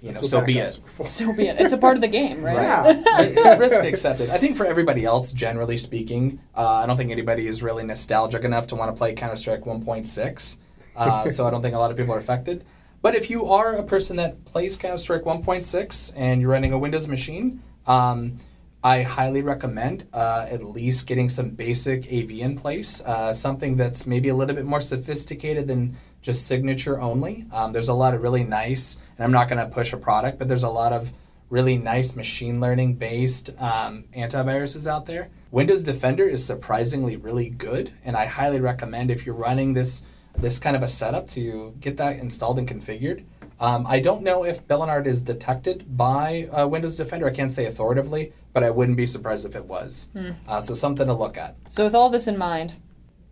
you 0.02 0.12
know, 0.12 0.20
so 0.20 0.40
be 0.40 0.58
it. 0.58 0.80
so 1.02 1.32
be 1.32 1.48
it. 1.48 1.60
It's 1.60 1.72
a 1.72 1.78
part 1.78 1.96
of 1.96 2.00
the 2.00 2.08
game, 2.08 2.42
right? 2.42 2.56
Yeah. 2.56 3.56
risk 3.58 3.82
accepted. 3.84 4.30
I 4.30 4.38
think 4.38 4.56
for 4.56 4.64
everybody 4.64 5.04
else, 5.04 5.32
generally 5.32 5.76
speaking, 5.76 6.40
uh, 6.54 6.82
I 6.82 6.86
don't 6.86 6.96
think 6.96 7.10
anybody 7.10 7.46
is 7.46 7.62
really 7.62 7.84
nostalgic 7.84 8.44
enough 8.44 8.66
to 8.68 8.76
want 8.76 8.94
to 8.94 8.98
play 8.98 9.12
Counter 9.12 9.36
Strike 9.36 9.62
1.6. 9.62 10.58
Uh, 10.96 11.28
so 11.28 11.46
I 11.46 11.50
don't 11.50 11.62
think 11.62 11.74
a 11.74 11.78
lot 11.78 11.90
of 11.90 11.96
people 11.96 12.14
are 12.14 12.18
affected. 12.18 12.64
But 13.02 13.14
if 13.14 13.30
you 13.30 13.46
are 13.46 13.76
a 13.76 13.84
person 13.84 14.16
that 14.16 14.44
plays 14.44 14.76
Counter 14.76 14.98
Strike 14.98 15.22
1.6 15.22 16.12
and 16.16 16.40
you're 16.40 16.50
running 16.50 16.72
a 16.72 16.78
Windows 16.78 17.08
machine, 17.08 17.62
um, 17.86 18.38
I 18.82 19.02
highly 19.02 19.42
recommend 19.42 20.06
uh, 20.12 20.46
at 20.50 20.62
least 20.62 21.06
getting 21.06 21.28
some 21.28 21.50
basic 21.50 22.06
AV 22.06 22.30
in 22.30 22.56
place, 22.56 23.04
uh, 23.04 23.34
something 23.34 23.76
that's 23.76 24.06
maybe 24.06 24.30
a 24.30 24.34
little 24.34 24.54
bit 24.54 24.64
more 24.64 24.80
sophisticated 24.80 25.68
than 25.68 25.96
just 26.22 26.46
signature 26.46 27.00
only. 27.00 27.46
Um, 27.52 27.72
there's 27.72 27.88
a 27.88 27.94
lot 27.94 28.14
of 28.14 28.22
really 28.22 28.44
nice, 28.44 28.98
and 29.16 29.24
I'm 29.24 29.33
not 29.33 29.48
going 29.48 29.64
to 29.64 29.72
push 29.72 29.92
a 29.92 29.96
product, 29.96 30.38
but 30.38 30.48
there's 30.48 30.64
a 30.64 30.68
lot 30.68 30.92
of 30.92 31.12
really 31.48 31.76
nice 31.76 32.14
machine 32.14 32.61
learning 32.61 32.94
based 32.94 33.50
um, 33.61 34.04
antiviruses 34.16 34.87
out 34.90 35.06
there. 35.06 35.28
Windows 35.50 35.83
Defender 35.83 36.28
is 36.28 36.44
surprisingly 36.44 37.16
really 37.16 37.50
good, 37.50 37.90
and 38.04 38.16
I 38.16 38.26
highly 38.26 38.61
recommend 38.61 39.11
if 39.11 39.26
you're 39.26 39.35
running 39.35 39.74
this 39.74 40.06
this 40.38 40.61
kind 40.61 40.76
of 40.76 40.83
a 40.83 40.88
setup 40.88 41.26
to 41.26 41.74
get 41.80 41.96
that 41.96 42.20
installed 42.20 42.59
and 42.59 42.68
configured. 42.68 43.24
Um, 43.59 43.85
I 43.87 44.00
don't 44.00 44.22
know 44.22 44.44
if 44.44 44.66
Belonard 44.66 45.06
is 45.06 45.22
detected 45.22 45.96
by 45.96 46.48
uh, 46.52 46.66
Windows 46.68 46.96
Defender. 46.96 47.26
I 47.26 47.35
can't 47.35 47.52
say 47.52 47.66
authoritatively, 47.66 48.33
but 48.52 48.62
I 48.62 48.70
wouldn't 48.70 48.96
be 48.96 49.06
surprised 49.06 49.44
if 49.44 49.54
it 49.56 49.64
was. 49.64 50.09
Uh, 50.48 50.61
so 50.61 50.72
something 50.72 51.06
to 51.06 51.12
look 51.12 51.37
at. 51.37 51.56
So 51.68 51.85
with 51.85 51.94
all 51.94 52.09
this 52.09 52.26
in 52.28 52.38
mind, 52.38 52.76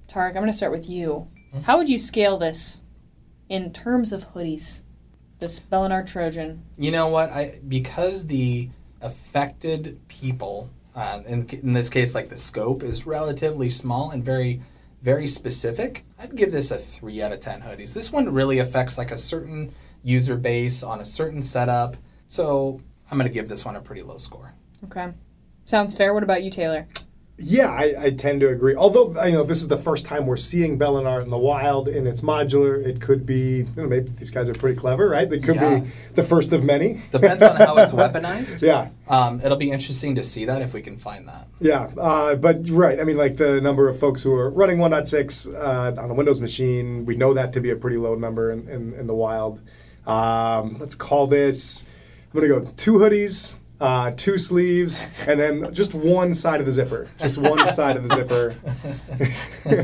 Tarek, 0.08 0.28
I'm 0.30 0.34
going 0.34 0.46
to 0.48 0.52
start 0.52 0.72
with 0.72 0.90
you. 0.90 1.26
How 1.64 1.78
would 1.78 1.88
you 1.88 1.98
scale 1.98 2.38
this 2.38 2.82
in 3.48 3.72
terms 3.72 4.12
of 4.12 4.28
hoodies? 4.28 4.82
This 5.40 5.60
Belinar 5.60 6.04
Trojan. 6.10 6.64
You 6.76 6.90
know 6.90 7.08
what? 7.08 7.30
I 7.30 7.60
because 7.68 8.26
the 8.26 8.70
affected 9.00 10.00
people, 10.08 10.70
uh, 10.96 11.20
in 11.26 11.46
in 11.62 11.72
this 11.72 11.90
case, 11.90 12.14
like 12.14 12.28
the 12.28 12.36
scope 12.36 12.82
is 12.82 13.06
relatively 13.06 13.70
small 13.70 14.10
and 14.10 14.24
very 14.24 14.60
very 15.02 15.28
specific. 15.28 16.04
I'd 16.18 16.34
give 16.34 16.50
this 16.50 16.72
a 16.72 16.76
three 16.76 17.22
out 17.22 17.32
of 17.32 17.40
ten 17.40 17.60
hoodies. 17.60 17.94
This 17.94 18.10
one 18.10 18.32
really 18.32 18.58
affects 18.58 18.98
like 18.98 19.12
a 19.12 19.18
certain 19.18 19.70
user 20.02 20.36
base 20.36 20.82
on 20.82 21.00
a 21.00 21.04
certain 21.04 21.40
setup, 21.40 21.96
so 22.26 22.80
I'm 23.10 23.16
gonna 23.16 23.30
give 23.30 23.48
this 23.48 23.64
one 23.64 23.76
a 23.76 23.80
pretty 23.80 24.02
low 24.02 24.18
score. 24.18 24.52
Okay. 24.84 25.12
Sounds 25.66 25.94
fair. 25.94 26.14
What 26.14 26.24
about 26.24 26.42
you, 26.42 26.50
Taylor? 26.50 26.88
Yeah, 27.40 27.68
I, 27.70 27.94
I 27.98 28.10
tend 28.10 28.40
to 28.40 28.48
agree. 28.48 28.74
Although 28.74 29.14
I 29.16 29.30
know 29.30 29.44
this 29.44 29.62
is 29.62 29.68
the 29.68 29.76
first 29.76 30.06
time 30.06 30.26
we're 30.26 30.36
seeing 30.36 30.76
Belinar 30.76 31.22
in 31.22 31.30
the 31.30 31.38
wild 31.38 31.86
and 31.86 32.08
it's 32.08 32.20
modular, 32.20 32.84
it 32.84 33.00
could 33.00 33.24
be. 33.24 33.58
You 33.58 33.66
know, 33.76 33.86
maybe 33.86 34.08
these 34.10 34.32
guys 34.32 34.48
are 34.50 34.54
pretty 34.54 34.76
clever, 34.76 35.08
right? 35.08 35.30
They 35.30 35.38
could 35.38 35.54
Yeah. 35.54 35.78
be 35.78 35.90
the 36.14 36.24
first 36.24 36.52
of 36.52 36.64
many. 36.64 37.00
Depends 37.12 37.44
on 37.44 37.54
how 37.54 37.76
it's 37.78 37.92
weaponized. 37.92 38.62
Yeah, 38.66 38.88
Um, 39.08 39.40
it'll 39.44 39.56
be 39.56 39.70
interesting 39.70 40.16
to 40.16 40.24
see 40.24 40.46
that 40.46 40.62
if 40.62 40.74
we 40.74 40.82
can 40.82 40.98
find 40.98 41.28
that. 41.28 41.46
yeah, 41.60 41.88
uh, 41.96 42.34
but 42.34 42.68
right. 42.70 42.98
I 43.00 43.04
mean, 43.04 43.16
like 43.16 43.36
the 43.36 43.60
number 43.60 43.88
of 43.88 44.00
folks 44.00 44.22
who 44.24 44.34
are 44.34 44.50
running 44.50 44.78
1.6 44.78 45.46
uh, 45.54 46.00
on 46.02 46.10
a 46.10 46.14
Windows 46.14 46.40
machine, 46.40 47.06
we 47.06 47.16
know 47.16 47.34
that 47.34 47.52
to 47.52 47.60
be 47.60 47.70
a 47.70 47.76
pretty 47.76 47.98
low 47.98 48.16
number 48.16 48.50
in, 48.50 48.66
in, 48.68 48.94
in 48.94 49.06
the 49.06 49.14
wild. 49.14 49.60
Um, 50.08 50.76
let's 50.80 50.96
call 50.96 51.28
this. 51.28 51.86
I'm 52.34 52.40
gonna 52.40 52.48
go 52.52 52.68
two 52.76 52.94
hoodies, 52.94 53.58
uh, 53.80 54.10
two 54.16 54.38
sleeves, 54.38 55.26
and 55.28 55.38
then 55.38 55.72
just 55.72 55.94
one 55.94 56.34
side 56.34 56.60
of 56.60 56.66
the 56.66 56.72
zipper. 56.72 57.06
Just 57.18 57.38
one 57.38 57.70
side 57.70 57.96
of 57.96 58.08
the 58.08 58.14
zipper. 58.14 58.54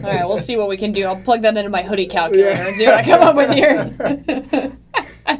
All 0.06 0.12
right, 0.12 0.26
we'll 0.26 0.38
see 0.38 0.56
what 0.56 0.68
we 0.68 0.76
can 0.76 0.92
do. 0.92 1.04
I'll 1.04 1.20
plug 1.22 1.42
that 1.42 1.56
into 1.56 1.70
my 1.70 1.82
hoodie 1.82 2.06
calculator 2.06 2.50
and 2.50 2.76
see 2.76 2.86
what 2.86 2.94
I 2.94 3.02
come 3.04 3.22
up 3.22 3.36
with 3.36 3.52
here. 3.52 4.72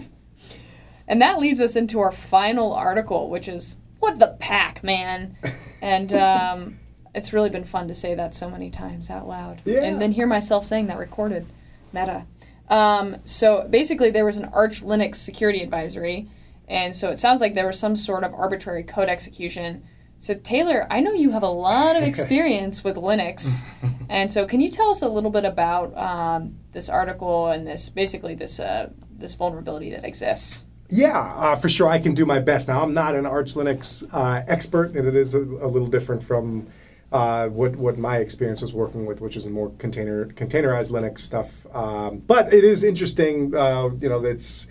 and 1.08 1.20
that 1.20 1.38
leads 1.38 1.60
us 1.60 1.76
into 1.76 2.00
our 2.00 2.12
final 2.12 2.72
article, 2.72 3.28
which 3.28 3.48
is 3.48 3.80
what 3.98 4.18
the 4.18 4.36
pack, 4.38 4.82
man. 4.84 5.36
And 5.82 6.12
um, 6.14 6.78
it's 7.14 7.32
really 7.32 7.50
been 7.50 7.64
fun 7.64 7.88
to 7.88 7.94
say 7.94 8.14
that 8.14 8.34
so 8.34 8.48
many 8.48 8.70
times 8.70 9.10
out 9.10 9.28
loud, 9.28 9.62
Yeah. 9.64 9.82
and 9.82 10.00
then 10.00 10.12
hear 10.12 10.26
myself 10.26 10.64
saying 10.64 10.86
that 10.86 10.98
recorded. 10.98 11.46
Meta. 11.92 12.24
Um, 12.68 13.16
so 13.24 13.68
basically, 13.68 14.10
there 14.10 14.24
was 14.24 14.38
an 14.38 14.48
Arch 14.52 14.82
Linux 14.82 15.16
security 15.16 15.62
advisory, 15.62 16.28
and 16.68 16.94
so 16.94 17.10
it 17.10 17.18
sounds 17.18 17.40
like 17.40 17.54
there 17.54 17.66
was 17.66 17.78
some 17.78 17.96
sort 17.96 18.24
of 18.24 18.32
arbitrary 18.34 18.84
code 18.84 19.08
execution. 19.08 19.84
So 20.18 20.34
Taylor, 20.34 20.86
I 20.90 21.00
know 21.00 21.12
you 21.12 21.32
have 21.32 21.42
a 21.42 21.48
lot 21.48 21.96
of 21.96 22.02
experience 22.02 22.82
with 22.82 22.96
Linux, 22.96 23.66
and 24.08 24.30
so 24.30 24.46
can 24.46 24.60
you 24.60 24.70
tell 24.70 24.90
us 24.90 25.02
a 25.02 25.08
little 25.08 25.30
bit 25.30 25.44
about 25.44 25.96
um, 25.96 26.56
this 26.72 26.88
article 26.88 27.48
and 27.48 27.66
this 27.66 27.90
basically 27.90 28.34
this 28.34 28.60
uh, 28.60 28.90
this 29.10 29.34
vulnerability 29.34 29.90
that 29.90 30.04
exists? 30.04 30.66
Yeah, 30.90 31.18
uh, 31.18 31.56
for 31.56 31.68
sure. 31.68 31.88
I 31.88 31.98
can 31.98 32.14
do 32.14 32.26
my 32.26 32.38
best. 32.38 32.68
Now, 32.68 32.82
I'm 32.82 32.94
not 32.94 33.14
an 33.14 33.26
Arch 33.26 33.54
Linux 33.54 34.06
uh, 34.12 34.44
expert, 34.46 34.94
and 34.94 35.08
it 35.08 35.16
is 35.16 35.34
a, 35.34 35.40
a 35.40 35.66
little 35.66 35.88
different 35.88 36.22
from 36.22 36.66
uh, 37.10 37.48
what 37.48 37.76
what 37.76 37.98
my 37.98 38.18
experience 38.18 38.60
was 38.60 38.72
working 38.72 39.06
with, 39.06 39.20
which 39.20 39.36
is 39.36 39.48
more 39.48 39.70
container 39.78 40.26
containerized 40.26 40.92
Linux 40.92 41.20
stuff. 41.20 41.66
Um, 41.74 42.18
but 42.18 42.52
it 42.52 42.64
is 42.64 42.84
interesting. 42.84 43.54
Uh, 43.54 43.90
you 43.98 44.08
know, 44.08 44.24
it's 44.24 44.66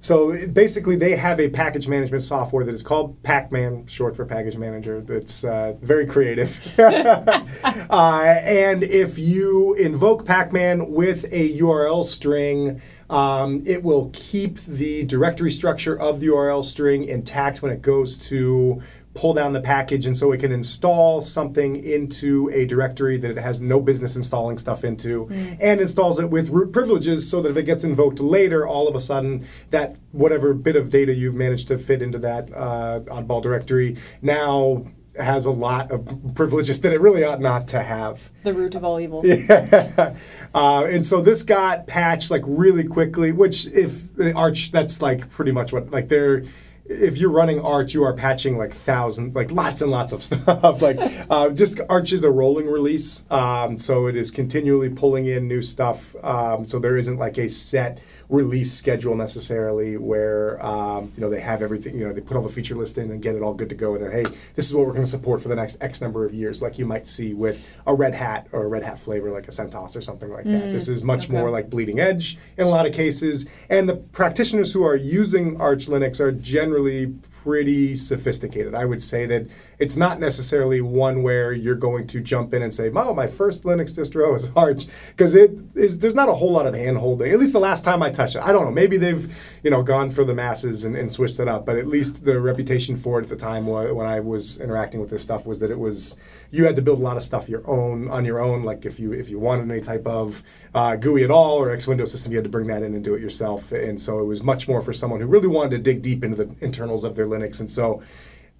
so 0.00 0.34
basically 0.48 0.96
they 0.96 1.14
have 1.14 1.38
a 1.38 1.50
package 1.50 1.86
management 1.86 2.24
software 2.24 2.64
that 2.64 2.74
is 2.74 2.82
called 2.82 3.22
Pacman, 3.22 3.88
short 3.88 4.16
for 4.16 4.24
package 4.24 4.56
manager. 4.56 5.02
That's 5.02 5.44
uh, 5.44 5.74
very 5.82 6.06
creative. 6.06 6.74
uh, 6.78 8.34
and 8.42 8.82
if 8.82 9.18
you 9.18 9.74
invoke 9.74 10.24
Pacman 10.24 10.88
with 10.88 11.24
a 11.26 11.58
URL 11.58 12.02
string, 12.02 12.80
um, 13.10 13.62
it 13.66 13.82
will 13.82 14.08
keep 14.14 14.58
the 14.60 15.04
directory 15.04 15.50
structure 15.50 15.98
of 15.98 16.20
the 16.20 16.28
URL 16.28 16.64
string 16.64 17.04
intact 17.04 17.60
when 17.60 17.70
it 17.70 17.82
goes 17.82 18.16
to 18.28 18.80
pull 19.14 19.34
down 19.34 19.52
the 19.52 19.60
package, 19.60 20.06
and 20.06 20.16
so 20.16 20.32
it 20.32 20.38
can 20.38 20.52
install 20.52 21.20
something 21.20 21.82
into 21.82 22.48
a 22.52 22.64
directory 22.64 23.16
that 23.16 23.30
it 23.30 23.38
has 23.38 23.60
no 23.60 23.80
business 23.80 24.16
installing 24.16 24.58
stuff 24.58 24.84
into, 24.84 25.28
and 25.60 25.80
installs 25.80 26.20
it 26.20 26.30
with 26.30 26.50
root 26.50 26.72
privileges 26.72 27.28
so 27.28 27.42
that 27.42 27.50
if 27.50 27.56
it 27.56 27.64
gets 27.64 27.84
invoked 27.84 28.20
later, 28.20 28.66
all 28.66 28.88
of 28.88 28.94
a 28.94 29.00
sudden 29.00 29.46
that 29.70 29.96
whatever 30.12 30.54
bit 30.54 30.76
of 30.76 30.90
data 30.90 31.14
you've 31.14 31.34
managed 31.34 31.68
to 31.68 31.78
fit 31.78 32.02
into 32.02 32.18
that 32.18 32.52
uh, 32.52 33.00
oddball 33.06 33.42
directory 33.42 33.96
now 34.22 34.84
has 35.16 35.46
a 35.46 35.50
lot 35.50 35.90
of 35.90 36.34
privileges 36.34 36.80
that 36.82 36.92
it 36.92 37.00
really 37.00 37.24
ought 37.24 37.40
not 37.40 37.68
to 37.68 37.82
have. 37.82 38.30
The 38.44 38.54
root 38.54 38.74
of 38.74 38.84
all 38.84 39.00
evil. 39.00 39.22
uh, 40.54 40.84
and 40.84 41.04
so 41.04 41.20
this 41.20 41.42
got 41.42 41.86
patched 41.86 42.30
like 42.30 42.42
really 42.46 42.84
quickly. 42.84 43.32
Which, 43.32 43.66
if 43.66 44.14
the 44.14 44.32
Arch, 44.34 44.70
that's 44.70 45.02
like 45.02 45.28
pretty 45.30 45.52
much 45.52 45.72
what 45.72 45.90
like 45.90 46.08
they're. 46.08 46.44
If 46.92 47.18
you're 47.18 47.30
running 47.30 47.60
Arch, 47.60 47.94
you 47.94 48.02
are 48.02 48.12
patching 48.12 48.58
like 48.58 48.72
thousand, 48.74 49.36
like 49.36 49.52
lots 49.52 49.80
and 49.80 49.92
lots 49.92 50.12
of 50.12 50.24
stuff. 50.24 50.82
like 50.82 50.98
uh, 51.30 51.50
just 51.50 51.80
Arch 51.88 52.12
is 52.12 52.24
a 52.24 52.30
rolling 52.30 52.66
release, 52.66 53.24
um, 53.30 53.78
so 53.78 54.06
it 54.08 54.16
is 54.16 54.32
continually 54.32 54.90
pulling 54.90 55.26
in 55.26 55.46
new 55.46 55.62
stuff. 55.62 56.16
Um, 56.24 56.64
so 56.64 56.80
there 56.80 56.96
isn't 56.96 57.16
like 57.16 57.38
a 57.38 57.48
set 57.48 57.98
release 58.30 58.72
schedule 58.72 59.16
necessarily 59.16 59.96
where 59.96 60.64
um, 60.64 61.10
you 61.16 61.20
know 61.20 61.28
they 61.28 61.40
have 61.40 61.62
everything. 61.62 61.98
You 61.98 62.06
know 62.06 62.12
they 62.12 62.20
put 62.20 62.36
all 62.36 62.42
the 62.42 62.48
feature 62.48 62.76
list 62.76 62.96
in 62.96 63.10
and 63.10 63.20
get 63.20 63.34
it 63.34 63.42
all 63.42 63.52
good 63.52 63.68
to 63.68 63.74
go, 63.74 63.94
and 63.94 64.04
then 64.04 64.12
hey, 64.12 64.24
this 64.54 64.66
is 64.66 64.74
what 64.74 64.86
we're 64.86 64.92
going 64.92 65.04
to 65.04 65.10
support 65.10 65.42
for 65.42 65.48
the 65.48 65.56
next 65.56 65.82
X 65.82 66.00
number 66.00 66.24
of 66.24 66.32
years, 66.32 66.62
like 66.62 66.78
you 66.78 66.86
might 66.86 67.06
see 67.06 67.34
with 67.34 67.78
a 67.86 67.94
Red 67.94 68.14
Hat 68.14 68.46
or 68.52 68.64
a 68.64 68.68
Red 68.68 68.84
Hat 68.84 68.98
flavor 68.98 69.30
like 69.30 69.48
a 69.48 69.50
CentOS 69.50 69.96
or 69.96 70.00
something 70.00 70.30
like 70.30 70.44
that. 70.44 70.72
This 70.72 70.88
is 70.88 71.02
much 71.02 71.28
okay. 71.28 71.38
more 71.38 71.50
like 71.50 71.68
bleeding 71.68 71.98
edge 71.98 72.38
in 72.56 72.66
a 72.66 72.70
lot 72.70 72.86
of 72.86 72.92
cases, 72.92 73.48
and 73.68 73.88
the 73.88 73.96
practitioners 73.96 74.72
who 74.72 74.84
are 74.84 74.96
using 74.96 75.60
Arch 75.60 75.88
Linux 75.88 76.20
are 76.20 76.32
generally 76.32 77.14
pretty 77.42 77.96
sophisticated. 77.96 78.74
I 78.74 78.84
would 78.84 79.02
say 79.02 79.26
that 79.26 79.46
it's 79.78 79.96
not 79.96 80.20
necessarily 80.20 80.80
one 80.80 81.22
where 81.22 81.52
you're 81.52 81.74
going 81.74 82.06
to 82.08 82.20
jump 82.20 82.52
in 82.52 82.62
and 82.62 82.72
say, 82.72 82.90
"Oh, 82.94 83.14
my 83.14 83.26
first 83.26 83.64
Linux 83.64 83.98
distro 83.98 84.34
is 84.34 84.50
Arch," 84.56 84.86
because 85.08 85.34
it 85.34 85.52
is. 85.74 86.00
There's 86.00 86.14
not 86.14 86.28
a 86.28 86.34
whole 86.34 86.52
lot 86.52 86.66
of 86.66 86.74
hand 86.74 86.98
holding. 86.98 87.32
At 87.32 87.38
least 87.38 87.52
the 87.52 87.60
last 87.60 87.84
time 87.84 88.02
I 88.02 88.10
touched 88.10 88.36
it, 88.36 88.42
I 88.42 88.52
don't 88.52 88.64
know. 88.64 88.70
Maybe 88.70 88.96
they've 88.98 89.59
you 89.62 89.70
know 89.70 89.82
gone 89.82 90.10
for 90.10 90.24
the 90.24 90.34
masses 90.34 90.84
and, 90.84 90.96
and 90.96 91.10
switched 91.10 91.40
it 91.40 91.48
up, 91.48 91.66
but 91.66 91.76
at 91.76 91.86
least 91.86 92.24
the 92.24 92.40
reputation 92.40 92.96
for 92.96 93.18
it 93.18 93.24
at 93.24 93.28
the 93.28 93.36
time 93.36 93.66
when 93.66 94.06
I 94.06 94.20
was 94.20 94.60
interacting 94.60 95.00
with 95.00 95.10
this 95.10 95.22
stuff 95.22 95.46
was 95.46 95.58
that 95.60 95.70
it 95.70 95.78
was 95.78 96.16
you 96.50 96.64
had 96.64 96.76
to 96.76 96.82
build 96.82 96.98
a 96.98 97.02
lot 97.02 97.16
of 97.16 97.22
stuff 97.22 97.48
your 97.48 97.62
own 97.68 98.08
on 98.10 98.24
your 98.24 98.40
own. 98.40 98.64
Like 98.64 98.84
if 98.84 98.98
you 98.98 99.12
if 99.12 99.28
you 99.28 99.38
wanted 99.38 99.70
any 99.70 99.80
type 99.80 100.06
of 100.06 100.42
uh, 100.74 100.96
GUI 100.96 101.24
at 101.24 101.30
all 101.30 101.58
or 101.58 101.70
X 101.70 101.86
window 101.86 102.04
system, 102.04 102.32
you 102.32 102.38
had 102.38 102.44
to 102.44 102.50
bring 102.50 102.66
that 102.68 102.82
in 102.82 102.94
and 102.94 103.04
do 103.04 103.14
it 103.14 103.20
yourself. 103.20 103.72
And 103.72 104.00
so 104.00 104.20
it 104.20 104.24
was 104.24 104.42
much 104.42 104.68
more 104.68 104.80
for 104.80 104.92
someone 104.92 105.20
who 105.20 105.26
really 105.26 105.48
wanted 105.48 105.70
to 105.70 105.78
dig 105.78 106.02
deep 106.02 106.24
into 106.24 106.44
the 106.44 106.54
internals 106.64 107.04
of 107.04 107.16
their 107.16 107.26
Linux. 107.26 107.60
And 107.60 107.70
so 107.70 108.02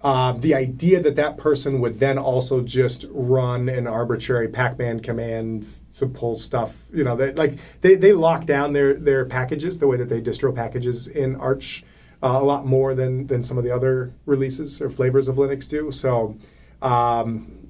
uh, 0.03 0.31
the 0.33 0.55
idea 0.55 0.99
that 0.99 1.15
that 1.15 1.37
person 1.37 1.79
would 1.79 1.99
then 1.99 2.17
also 2.17 2.61
just 2.61 3.05
run 3.11 3.69
an 3.69 3.85
arbitrary 3.85 4.47
pacman 4.47 5.03
command 5.03 5.81
to 5.93 6.07
pull 6.07 6.35
stuff, 6.37 6.85
you 6.91 7.03
know, 7.03 7.15
they, 7.15 7.33
like 7.33 7.57
they, 7.81 7.95
they 7.95 8.11
lock 8.11 8.45
down 8.45 8.73
their, 8.73 8.95
their 8.95 9.25
packages 9.25 9.77
the 9.77 9.87
way 9.87 9.97
that 9.97 10.09
they 10.09 10.19
distro 10.19 10.53
packages 10.55 11.07
in 11.07 11.35
Arch 11.35 11.83
uh, 12.23 12.39
a 12.41 12.43
lot 12.43 12.65
more 12.65 12.95
than, 12.95 13.27
than 13.27 13.43
some 13.43 13.57
of 13.57 13.63
the 13.63 13.71
other 13.71 14.11
releases 14.25 14.81
or 14.81 14.89
flavors 14.89 15.27
of 15.27 15.35
Linux 15.35 15.69
do. 15.69 15.91
So, 15.91 16.35
um, 16.81 17.60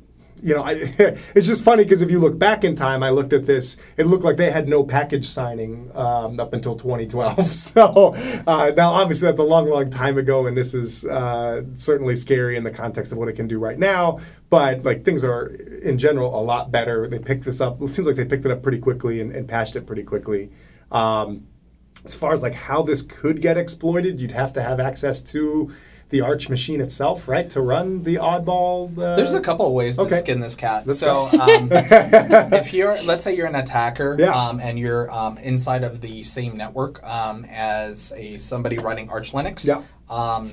you 0.42 0.56
know, 0.56 0.64
I, 0.64 0.72
it's 1.36 1.48
just 1.48 1.64
funny 1.64 1.84
because 1.84 2.02
if 2.02 2.10
you 2.10 2.20
look 2.20 2.38
back 2.38 2.64
in 2.64 2.76
time, 2.76 3.04
I 3.04 3.10
looked 3.10 3.34
at 3.34 3.46
this. 3.46 3.78
It 3.98 4.08
looked 4.08 4.24
like 4.24 4.38
they 4.38 4.52
had 4.52 4.68
no 4.68 4.84
package 4.84 5.26
signing 5.26 5.92
um, 5.96 6.40
up 6.40 6.54
until 6.54 6.76
2012. 6.76 7.52
So 7.72 8.14
uh, 8.48 8.72
now, 8.76 8.92
obviously, 8.92 9.28
that's 9.28 9.40
a 9.40 9.46
long, 9.46 9.70
long 9.70 9.90
time 9.90 10.18
ago, 10.18 10.48
and 10.48 10.58
this 10.58 10.74
is 10.74 11.06
uh, 11.06 11.64
certainly 11.76 12.16
scary 12.16 12.58
in 12.58 12.64
the 12.64 12.72
context 12.72 13.12
of 13.12 13.18
what 13.18 13.28
it 13.30 13.34
can 13.34 13.48
do 13.48 13.60
right 13.60 13.78
now. 13.78 14.20
But 14.50 14.84
like 14.84 15.06
things 15.06 15.24
are 15.24 15.48
in 15.48 15.98
general 15.98 16.38
a 16.38 16.42
lot 16.42 16.72
better. 16.72 17.08
They 17.08 17.20
picked 17.20 17.46
this 17.46 17.62
up. 17.62 17.82
It 17.82 17.94
seems 17.94 18.08
like 18.08 18.16
they 18.18 18.26
picked 18.26 18.46
it 18.46 18.52
up 18.52 18.64
pretty 18.64 18.80
quickly 18.80 19.22
and, 19.22 19.32
and 19.32 19.48
patched 19.48 19.76
it 19.76 19.86
pretty 19.86 20.04
quickly. 20.04 20.52
Um, 20.92 21.48
as 22.04 22.16
far 22.16 22.34
as 22.34 22.42
like 22.42 22.54
how 22.54 22.82
this 22.82 23.04
could 23.04 23.42
get 23.42 23.58
exploited, 23.58 24.20
you'd 24.20 24.32
have 24.32 24.54
to 24.54 24.62
have 24.62 24.80
access 24.80 25.22
to 25.24 25.72
the 26.12 26.22
Arch 26.22 26.50
machine 26.50 26.82
itself, 26.82 27.28
right, 27.28 27.50
to 27.50 27.62
run 27.62 28.04
the 28.04 28.16
oddball. 28.18 28.96
Uh, 28.98 29.16
There's 29.16 29.34
a 29.34 29.40
couple 29.42 29.66
of 29.66 29.72
ways 29.74 29.96
to 29.96 30.04
Okay. 30.04 30.18
skin 30.18 30.40
this 30.42 30.56
cat. 30.56 30.86
Let's 30.86 31.00
so, 31.00 31.28
um, 31.40 31.70
if 31.72 32.74
you're, 32.74 33.02
let's 33.04 33.24
say 33.24 33.36
you're 33.36 33.48
an 33.48 33.56
attacker, 33.56 34.16
Yeah. 34.20 34.32
um, 34.36 34.60
and 34.60 34.78
you're 34.78 35.10
um, 35.12 35.38
inside 35.40 35.84
of 35.84 36.02
the 36.02 36.24
same 36.24 36.58
network 36.58 37.02
um, 37.04 37.46
as 37.50 38.14
a 38.18 38.38
somebody 38.38 38.78
running 38.78 39.10
Arch 39.10 39.32
Linux, 39.32 39.66
Yeah. 39.68 39.82
um, 40.10 40.52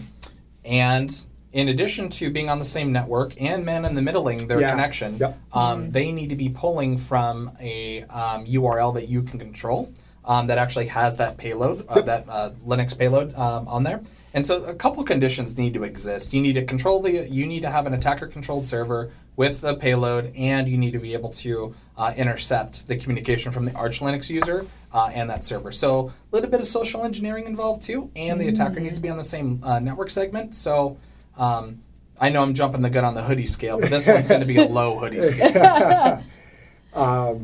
and 0.64 1.10
in 1.52 1.68
addition 1.68 2.08
to 2.10 2.30
being 2.30 2.48
on 2.50 2.58
the 2.60 2.64
same 2.64 2.92
network 2.92 3.40
and 3.40 3.64
man 3.64 3.84
in 3.84 3.94
the 3.96 4.02
middling 4.02 4.46
their 4.46 4.60
Yeah. 4.60 4.70
connection, 4.70 5.16
Yep. 5.18 5.38
um, 5.52 5.90
they 5.90 6.12
need 6.12 6.30
to 6.30 6.36
be 6.36 6.50
pulling 6.50 6.98
from 6.98 7.50
a 7.60 8.02
um, 8.04 8.46
URL 8.46 8.92
that 8.94 9.08
you 9.08 9.22
can 9.22 9.38
control. 9.38 9.90
Um, 10.24 10.46
that 10.48 10.58
actually 10.58 10.88
has 10.88 11.16
that 11.16 11.38
payload, 11.38 11.86
uh, 11.88 12.02
that 12.02 12.26
uh, 12.28 12.50
Linux 12.66 12.96
payload 12.98 13.34
um, 13.34 13.66
on 13.66 13.82
there, 13.82 14.02
And 14.34 14.46
so 14.46 14.64
a 14.64 14.74
couple 14.74 15.02
conditions 15.04 15.56
need 15.56 15.74
to 15.74 15.84
exist. 15.84 16.32
You 16.32 16.42
need 16.42 16.54
to 16.54 16.64
control 16.64 17.00
the 17.00 17.28
you 17.28 17.46
need 17.46 17.62
to 17.62 17.70
have 17.70 17.86
an 17.86 17.94
attacker 17.94 18.26
controlled 18.26 18.64
server 18.64 19.10
with 19.36 19.60
the 19.60 19.74
payload 19.76 20.32
and 20.36 20.68
you 20.68 20.76
need 20.76 20.92
to 20.92 20.98
be 20.98 21.14
able 21.14 21.30
to 21.30 21.74
uh, 21.96 22.12
intercept 22.16 22.88
the 22.88 22.96
communication 22.96 23.52
from 23.52 23.64
the 23.64 23.72
Arch 23.74 24.00
Linux 24.00 24.28
user 24.28 24.66
uh, 24.92 25.10
and 25.14 25.30
that 25.30 25.44
server. 25.44 25.72
So 25.72 26.08
a 26.08 26.34
little 26.34 26.50
bit 26.50 26.60
of 26.60 26.66
social 26.66 27.04
engineering 27.04 27.46
involved 27.46 27.82
too, 27.82 28.10
and 28.16 28.40
the 28.40 28.48
attacker 28.48 28.80
needs 28.80 28.96
to 28.96 29.02
be 29.02 29.10
on 29.10 29.16
the 29.16 29.24
same 29.24 29.60
uh, 29.62 29.78
network 29.78 30.10
segment. 30.10 30.54
So 30.54 30.96
um, 31.36 31.78
I 32.20 32.30
know 32.30 32.42
I'm 32.42 32.52
jumping 32.52 32.82
the 32.82 32.90
gun 32.90 33.04
on 33.04 33.14
the 33.14 33.22
hoodie 33.22 33.46
scale, 33.46 33.80
but 33.80 33.90
this 33.90 34.06
one's 34.06 34.26
going 34.26 34.40
to 34.40 34.46
be 34.46 34.58
a 34.58 34.66
low 34.66 34.98
hoodie 34.98 35.22
scale. 35.22 36.22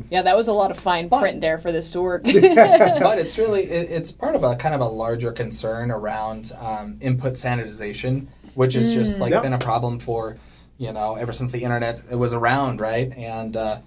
Yeah, 0.09 0.21
that 0.23 0.35
was 0.35 0.47
a 0.47 0.53
lot 0.53 0.71
of 0.71 0.77
fine 0.79 1.07
But- 1.07 1.21
print 1.21 1.41
there 1.41 1.57
for 1.57 1.71
this 1.71 1.91
to 1.91 2.01
work. 2.01 2.23
but 2.23 3.19
it's 3.19 3.37
really 3.37 3.63
it, 3.63 3.91
it's 3.91 4.11
part 4.11 4.35
of 4.35 4.43
a 4.43 4.55
kind 4.55 4.75
of 4.75 4.81
a 4.81 4.85
larger 4.87 5.31
concern 5.31 5.91
around 5.91 6.51
um, 6.59 6.97
input 7.01 7.33
sanitization, 7.33 8.27
which 8.55 8.73
has 8.75 8.93
just 8.93 9.19
like 9.19 9.31
Yeah. 9.31 9.41
been 9.41 9.53
a 9.53 9.59
problem 9.59 9.99
for 9.99 10.37
you 10.77 10.91
know 10.93 11.15
ever 11.15 11.31
since 11.33 11.51
the 11.51 11.63
internet 11.63 12.01
it 12.11 12.15
was 12.15 12.33
around, 12.33 12.81
right? 12.81 13.11
And 13.17 13.55
uh, 13.55 13.77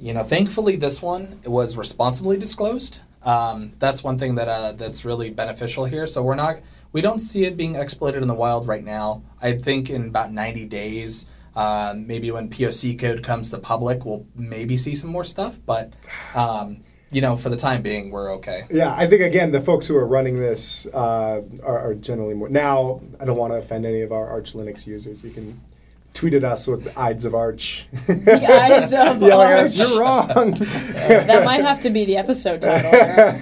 you 0.00 0.14
know, 0.14 0.22
thankfully 0.22 0.76
this 0.76 1.02
one 1.02 1.40
was 1.44 1.76
responsibly 1.76 2.36
disclosed. 2.38 3.02
Um, 3.22 3.72
that's 3.78 4.04
one 4.04 4.16
thing 4.16 4.36
that 4.36 4.48
uh, 4.48 4.72
that's 4.72 5.04
really 5.04 5.30
beneficial 5.30 5.84
here. 5.84 6.06
So 6.06 6.22
we're 6.22 6.36
not 6.36 6.60
we 6.92 7.00
don't 7.02 7.18
see 7.18 7.44
it 7.44 7.56
being 7.56 7.74
exploited 7.74 8.22
in 8.22 8.28
the 8.28 8.34
wild 8.34 8.66
right 8.68 8.84
now. 8.84 9.22
I 9.42 9.52
think 9.52 9.90
in 9.90 10.08
about 10.08 10.32
ninety 10.32 10.66
days. 10.66 11.26
Uh, 11.58 11.92
maybe 11.96 12.30
when 12.30 12.48
POC 12.48 12.96
code 13.00 13.24
comes 13.24 13.50
to 13.50 13.58
public, 13.58 14.04
we'll 14.04 14.24
maybe 14.36 14.76
see 14.76 14.94
some 14.94 15.10
more 15.10 15.24
stuff. 15.24 15.58
But 15.66 15.92
um, 16.34 16.82
you 17.10 17.20
know, 17.20 17.34
for 17.34 17.48
the 17.48 17.56
time 17.56 17.82
being, 17.82 18.12
we're 18.12 18.32
okay. 18.34 18.62
Yeah, 18.70 18.94
I 18.94 19.08
think 19.08 19.22
again 19.22 19.50
the 19.50 19.60
folks 19.60 19.88
who 19.88 19.96
are 19.96 20.06
running 20.06 20.38
this 20.38 20.86
uh, 20.86 21.42
are, 21.64 21.78
are 21.90 21.94
generally 21.94 22.34
more. 22.34 22.48
Now, 22.48 23.00
I 23.20 23.24
don't 23.24 23.36
want 23.36 23.52
to 23.54 23.56
offend 23.56 23.84
any 23.86 24.02
of 24.02 24.12
our 24.12 24.28
Arch 24.28 24.52
Linux 24.52 24.86
users. 24.86 25.24
You 25.24 25.30
can 25.30 25.60
tweet 26.14 26.34
at 26.34 26.44
us 26.44 26.68
with 26.68 26.84
the 26.84 26.98
Ides 26.98 27.24
of 27.24 27.34
Arch, 27.34 27.88
the 28.06 28.46
eyes 28.48 28.92
of 28.92 29.20
yelling 29.20 29.48
at 29.48 29.58
us, 29.64 29.80
Arch. 29.80 29.88
"You're 29.90 30.00
wrong." 30.00 30.52
That 31.28 31.44
might 31.44 31.62
have 31.62 31.80
to 31.80 31.90
be 31.90 32.04
the 32.04 32.18
episode 32.18 32.62
title, 32.62 32.92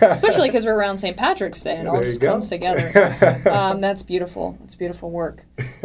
especially 0.09 0.49
because 0.49 0.65
we're 0.65 0.75
around 0.75 0.99
St. 0.99 1.17
Patrick's 1.19 1.63
Day. 1.63 1.77
It 1.81 1.87
all 1.87 1.95
There 1.95 2.03
just 2.05 2.23
go. 2.23 2.33
comes 2.33 2.49
together. 2.49 3.43
Um, 3.51 3.81
that's 3.83 4.03
beautiful. 4.03 4.57
That's 4.61 4.75
beautiful 4.75 5.11
work. 5.11 5.45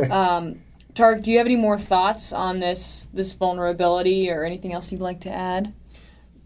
Um, 0.09 0.61
Tark, 0.93 1.21
do 1.21 1.31
you 1.31 1.37
have 1.37 1.47
any 1.47 1.55
more 1.55 1.77
thoughts 1.77 2.33
on 2.33 2.59
this 2.59 3.09
this 3.13 3.33
vulnerability 3.33 4.29
or 4.29 4.43
anything 4.43 4.73
else 4.73 4.91
you'd 4.91 5.01
like 5.01 5.21
to 5.21 5.31
add? 5.31 5.73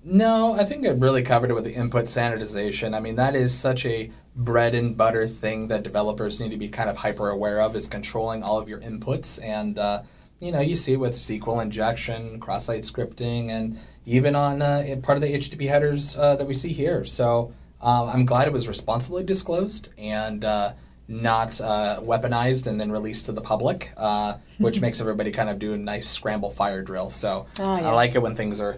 No, 0.08 0.54
I 0.54 0.66
think 0.66 0.86
I 0.86 0.92
really 0.92 1.24
covered 1.24 1.50
it 1.50 1.56
with 1.56 1.64
the 1.64 1.74
input 1.74 2.06
sanitization. 2.06 2.96
I 2.96 3.00
mean, 3.00 3.16
that 3.16 3.36
is 3.36 3.58
such 3.58 3.88
a 3.88 4.12
bread 4.36 4.76
and 4.76 4.96
butter 4.96 5.26
thing 5.26 5.70
that 5.70 5.82
developers 5.82 6.40
need 6.40 6.52
to 6.52 6.58
be 6.58 6.70
kind 6.70 6.92
of 6.92 6.98
hyper 6.98 7.30
aware 7.30 7.60
of 7.60 7.76
is 7.76 7.88
controlling 7.88 8.44
all 8.44 8.60
of 8.60 8.70
your 8.70 8.80
inputs. 8.82 9.44
And, 9.44 9.80
uh, 9.80 10.04
you 10.40 10.52
know, 10.52 10.60
you 10.60 10.76
see 10.76 10.94
it 10.94 11.00
with 11.00 11.14
SQL 11.14 11.60
injection, 11.60 12.40
cross 12.40 12.66
site 12.66 12.84
scripting, 12.84 13.50
and 13.50 13.80
even 14.06 14.36
on 14.36 14.62
uh, 14.62 14.84
part 15.02 15.18
of 15.18 15.24
the 15.24 15.34
HTTP 15.34 15.68
headers 15.68 16.16
uh, 16.18 16.36
that 16.36 16.46
we 16.46 16.54
see 16.54 16.72
here. 16.72 17.04
So 17.04 17.52
um, 17.82 18.10
I'm 18.10 18.26
glad 18.26 18.48
it 18.48 18.54
was 18.54 18.68
responsibly 18.68 19.24
disclosed 19.24 19.92
and 19.98 20.46
uh, 20.46 20.74
not 21.08 21.60
uh, 21.62 22.00
weaponized 22.02 22.68
and 22.68 22.80
then 22.80 22.92
released 22.92 23.28
to 23.28 23.32
the 23.32 23.42
public, 23.42 23.92
uh, 23.98 24.36
which 24.58 24.82
makes 24.86 25.00
everybody 25.02 25.32
kind 25.32 25.50
of 25.50 25.60
do 25.60 25.74
a 25.74 25.78
nice 25.78 26.08
scramble 26.10 26.50
fire 26.52 26.82
drill. 26.84 27.10
So 27.10 27.46
Ah, 27.60 27.78
I 27.78 27.92
like 27.92 28.16
it 28.16 28.22
when 28.22 28.36
things 28.36 28.60
are 28.60 28.78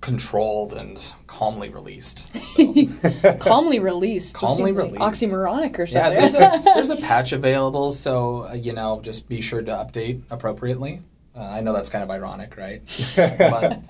controlled 0.00 0.72
and 0.72 1.12
calmly 1.26 1.68
released. 1.68 2.34
So, 2.34 3.34
Calmly 3.38 3.78
released. 3.78 4.34
Calmly 4.34 4.70
seems 4.72 4.76
like 4.78 4.86
released. 4.92 5.02
Oxymoronic 5.02 5.78
or 5.78 5.82
yeah, 5.82 5.86
something. 5.86 6.14
there's 6.16 6.34
a 6.34 6.62
there's 6.74 6.90
a 6.90 6.96
patch 6.96 7.32
available, 7.32 7.92
so 7.92 8.48
uh, 8.48 8.54
you 8.54 8.72
know, 8.72 9.00
just 9.02 9.28
be 9.28 9.42
sure 9.42 9.60
to 9.60 9.70
update 9.72 10.22
appropriately. 10.30 11.00
Uh, 11.36 11.40
I 11.42 11.60
know 11.60 11.72
that's 11.74 11.90
kind 11.90 12.02
of 12.02 12.10
ironic, 12.10 12.56
right? 12.56 12.80
but 13.38 13.80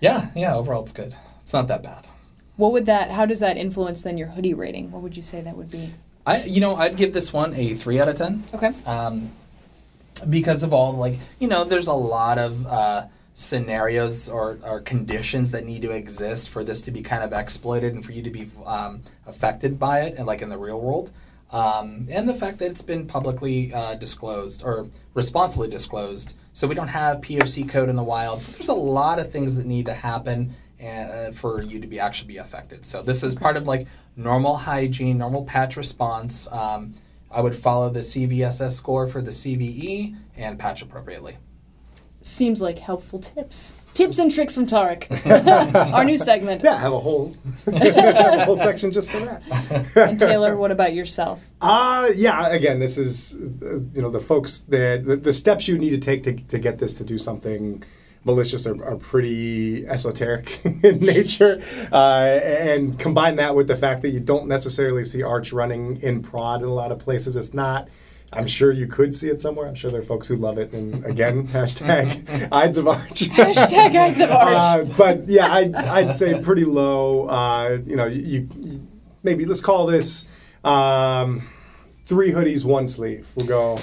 yeah, 0.00 0.26
yeah, 0.36 0.54
overall 0.54 0.82
it's 0.82 0.92
good. 0.92 1.14
It's 1.40 1.52
not 1.52 1.66
that 1.68 1.82
bad. 1.82 2.06
what 2.56 2.72
would 2.72 2.86
that? 2.86 3.10
How 3.10 3.26
does 3.26 3.40
that 3.40 3.56
influence 3.56 4.02
then 4.02 4.16
your 4.18 4.28
hoodie 4.28 4.54
rating? 4.54 4.92
What 4.92 5.02
would 5.02 5.16
you 5.16 5.22
say 5.22 5.40
that 5.40 5.56
would 5.56 5.70
be? 5.70 5.90
I 6.28 6.44
you 6.44 6.60
know 6.60 6.76
I'd 6.76 6.96
give 6.96 7.12
this 7.12 7.32
one 7.32 7.54
a 7.54 7.74
three 7.74 8.00
out 8.00 8.08
of 8.08 8.16
ten. 8.16 8.44
Okay. 8.54 8.72
um, 8.86 9.30
because 10.28 10.62
of 10.62 10.72
all 10.72 10.92
like 10.92 11.18
you 11.38 11.48
know 11.48 11.64
there's 11.64 11.86
a 11.86 11.92
lot 11.92 12.38
of 12.38 12.66
uh, 12.66 13.04
scenarios 13.34 14.28
or, 14.28 14.58
or 14.64 14.80
conditions 14.80 15.52
that 15.52 15.64
need 15.64 15.80
to 15.82 15.92
exist 15.92 16.50
for 16.50 16.64
this 16.64 16.82
to 16.82 16.90
be 16.90 17.02
kind 17.02 17.22
of 17.22 17.32
exploited 17.32 17.94
and 17.94 18.04
for 18.04 18.12
you 18.12 18.22
to 18.22 18.30
be 18.30 18.48
um, 18.66 19.00
affected 19.26 19.78
by 19.78 20.00
it 20.00 20.18
and 20.18 20.26
like 20.26 20.42
in 20.42 20.48
the 20.48 20.58
real 20.58 20.80
world 20.80 21.12
um, 21.52 22.06
and 22.10 22.28
the 22.28 22.34
fact 22.34 22.58
that 22.58 22.66
it's 22.66 22.82
been 22.82 23.06
publicly 23.06 23.72
uh, 23.72 23.94
disclosed 23.94 24.64
or 24.64 24.88
responsibly 25.14 25.68
disclosed 25.68 26.36
so 26.52 26.66
we 26.66 26.74
don't 26.74 26.88
have 26.88 27.20
poc 27.20 27.68
code 27.68 27.88
in 27.88 27.94
the 27.94 28.02
wild 28.02 28.42
so 28.42 28.50
there's 28.52 28.68
a 28.68 28.74
lot 28.74 29.20
of 29.20 29.30
things 29.30 29.54
that 29.54 29.66
need 29.66 29.86
to 29.86 29.94
happen 29.94 30.52
uh, 30.82 31.32
for 31.32 31.62
you 31.62 31.80
to 31.80 31.86
be 31.86 31.98
actually 31.98 32.28
be 32.28 32.36
affected 32.36 32.84
so 32.84 33.02
this 33.02 33.22
is 33.22 33.34
part 33.34 33.56
of 33.56 33.66
like 33.66 33.86
normal 34.16 34.56
hygiene 34.56 35.18
normal 35.18 35.44
patch 35.44 35.76
response 35.76 36.50
um, 36.52 36.94
I 37.30 37.40
would 37.40 37.54
follow 37.54 37.90
the 37.90 38.00
CVSS 38.00 38.72
score 38.72 39.06
for 39.06 39.20
the 39.20 39.30
CVE 39.30 40.16
and 40.36 40.58
patch 40.58 40.82
appropriately. 40.82 41.36
Seems 42.20 42.60
like 42.60 42.78
helpful 42.78 43.18
tips. 43.18 43.76
Tips 43.94 44.18
and 44.18 44.30
tricks 44.30 44.54
from 44.54 44.66
Tarek. 44.66 45.06
Our 45.92 46.04
new 46.04 46.18
segment. 46.18 46.62
Yeah, 46.62 46.78
have 46.78 46.92
a 46.92 46.98
whole 46.98 47.34
have 47.66 47.74
a 48.40 48.44
whole 48.44 48.56
section 48.56 48.90
just 48.90 49.10
for 49.10 49.18
that. 49.18 49.96
And 49.96 50.18
Taylor, 50.18 50.56
what 50.56 50.70
about 50.70 50.94
yourself? 50.94 51.52
Uh, 51.60 52.08
yeah, 52.14 52.48
again, 52.48 52.80
this 52.80 52.98
is, 52.98 53.36
uh, 53.62 53.78
you 53.94 54.02
know, 54.02 54.10
the 54.10 54.20
folks 54.20 54.60
that, 54.60 55.04
the, 55.04 55.16
the 55.16 55.32
steps 55.32 55.68
you 55.68 55.78
need 55.78 55.90
to 55.90 55.98
take 55.98 56.24
to, 56.24 56.34
to 56.34 56.58
get 56.58 56.78
this 56.78 56.94
to 56.94 57.04
do 57.04 57.18
something 57.18 57.84
malicious 58.24 58.66
are, 58.66 58.82
are 58.84 58.96
pretty 58.96 59.86
esoteric 59.86 60.64
in 60.84 60.98
nature. 61.00 61.62
Uh, 61.92 62.40
and 62.42 62.98
combine 62.98 63.36
that 63.36 63.54
with 63.54 63.68
the 63.68 63.76
fact 63.76 64.02
that 64.02 64.10
you 64.10 64.20
don't 64.20 64.46
necessarily 64.46 65.04
see 65.04 65.22
Arch 65.22 65.52
running 65.52 66.00
in 66.02 66.22
prod 66.22 66.62
in 66.62 66.68
a 66.68 66.74
lot 66.74 66.92
of 66.92 66.98
places. 66.98 67.36
It's 67.36 67.54
not. 67.54 67.88
I'm 68.30 68.46
sure 68.46 68.70
you 68.72 68.86
could 68.86 69.16
see 69.16 69.28
it 69.28 69.40
somewhere. 69.40 69.66
I'm 69.66 69.74
sure 69.74 69.90
there 69.90 70.00
are 70.00 70.04
folks 70.04 70.28
who 70.28 70.36
love 70.36 70.58
it. 70.58 70.72
And 70.74 71.04
again, 71.06 71.46
hashtag 71.46 72.48
Ides 72.52 72.76
of 72.76 72.86
Arch. 72.86 72.98
Hashtag 73.10 73.96
Ides 73.96 74.20
of 74.20 74.30
Arch. 74.30 74.54
Uh, 74.54 74.84
but 74.98 75.26
yeah, 75.26 75.52
I'd, 75.52 75.74
I'd 75.74 76.12
say 76.12 76.42
pretty 76.42 76.64
low. 76.64 77.26
Uh, 77.26 77.78
you 77.86 77.96
know, 77.96 78.06
you, 78.06 78.48
you 78.58 78.86
maybe 79.22 79.46
let's 79.46 79.62
call 79.62 79.86
this 79.86 80.28
um, 80.64 81.42
three 82.08 82.30
hoodies, 82.32 82.64
one 82.64 82.88
sleeve. 82.88 83.28
We'll 83.36 83.46
go. 83.46 83.76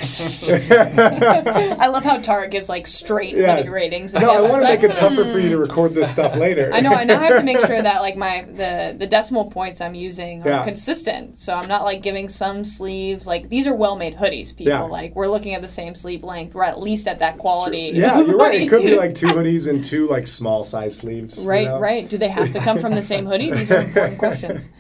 I 0.70 1.88
love 1.88 2.04
how 2.04 2.18
Tarek 2.20 2.52
gives 2.52 2.70
like 2.70 2.88
straight 2.88 3.36
Yeah. 3.36 3.58
hoodie 3.58 3.70
ratings. 3.70 4.14
No, 4.14 4.32
I 4.32 4.42
want 4.42 4.64
to 4.64 4.68
make 4.68 4.84
it 4.84 4.94
tougher 4.96 5.24
for 5.26 5.38
you 5.40 5.50
to 5.50 5.58
record 5.58 5.94
this 5.94 6.12
stuff 6.12 6.36
later. 6.36 6.72
I 6.74 6.80
know. 6.80 6.92
I 6.94 7.04
now 7.04 7.20
have 7.20 7.38
to 7.40 7.44
make 7.44 7.60
sure 7.60 7.80
that 7.82 8.02
like 8.02 8.16
my 8.18 8.46
the 8.52 8.96
the 8.98 9.06
decimal 9.08 9.46
points 9.46 9.80
I'm 9.80 9.94
using 9.96 10.42
are 10.44 10.50
Yeah. 10.50 10.64
consistent. 10.64 11.38
So 11.40 11.54
I'm 11.54 11.68
not 11.68 11.84
like 11.84 12.02
giving 12.02 12.28
some 12.28 12.64
sleeves 12.64 13.28
like 13.28 13.50
these 13.50 13.68
are 13.68 13.76
well 13.76 13.96
made 13.96 14.16
hoodies. 14.16 14.56
People 14.56 14.74
Yeah. 14.74 14.82
like 14.82 15.16
we're 15.16 15.28
looking 15.28 15.54
at 15.54 15.62
the 15.62 15.68
same 15.68 15.94
sleeve 15.96 16.24
length. 16.24 16.56
We're 16.56 16.64
at 16.64 16.80
least 16.80 17.08
at 17.08 17.20
that 17.20 17.38
quality. 17.38 17.92
Yeah, 17.94 18.20
you're 18.22 18.38
right. 18.38 18.60
It 18.62 18.70
could 18.70 18.82
be 18.84 18.96
like 18.98 19.14
two 19.14 19.28
hoodies 19.38 19.70
and 19.70 19.84
two 19.84 20.08
like 20.08 20.26
small 20.28 20.64
size 20.64 20.98
sleeves. 20.98 21.44
you 21.44 21.50
Right, 21.50 21.68
know? 21.68 21.80
right. 21.80 22.10
Do 22.10 22.18
they 22.18 22.30
have 22.30 22.52
to 22.54 22.60
come 22.60 22.80
from 22.80 22.96
the 22.96 23.02
same 23.04 23.26
hoodie? 23.28 23.52
These 23.52 23.72
are 23.72 23.82
important 23.82 24.18
questions. 24.26 24.72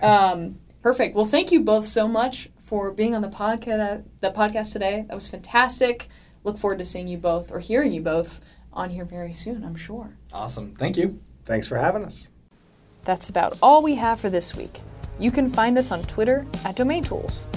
Um, 0.00 0.56
perfect. 0.82 1.16
Well, 1.16 1.24
thank 1.24 1.50
you 1.50 1.60
both 1.60 1.86
so 1.86 2.06
much 2.06 2.48
for 2.62 2.92
being 2.92 3.14
on 3.14 3.20
the 3.20 3.28
podcast 3.28 4.04
the 4.20 4.30
podcast 4.30 4.72
today. 4.72 5.04
That 5.08 5.14
was 5.14 5.28
fantastic. 5.28 6.08
Look 6.44 6.56
forward 6.56 6.78
to 6.78 6.84
seeing 6.84 7.08
you 7.08 7.18
both 7.18 7.52
or 7.52 7.58
hearing 7.58 7.92
you 7.92 8.00
both 8.00 8.40
on 8.72 8.90
here 8.90 9.04
very 9.04 9.32
soon. 9.32 9.64
I'm 9.64 9.76
sure. 9.76 10.16
Awesome. 10.32 10.72
Thank 10.72 10.96
you. 10.96 11.20
Thanks 11.44 11.68
for 11.68 11.76
having 11.76 12.04
us. 12.04 12.30
That's 13.04 13.28
about 13.28 13.58
all 13.62 13.82
we 13.82 13.96
have 13.96 14.20
for 14.20 14.30
this 14.30 14.56
week. 14.56 14.80
You 15.18 15.30
can 15.30 15.48
find 15.48 15.76
us 15.76 15.92
on 15.92 16.02
Twitter 16.02 16.46
at 16.64 16.76
Domain 16.76 17.04
Tools. 17.04 17.48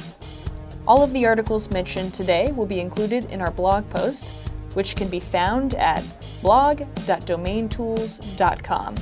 All 0.87 1.03
of 1.03 1.13
the 1.13 1.25
articles 1.25 1.71
mentioned 1.71 2.13
today 2.13 2.51
will 2.51 2.65
be 2.65 2.79
included 2.79 3.25
in 3.25 3.41
our 3.41 3.51
blog 3.51 3.89
post, 3.89 4.49
which 4.73 4.95
can 4.95 5.09
be 5.09 5.19
found 5.19 5.73
at 5.75 6.03
blog.domaintools.com. 6.41 8.95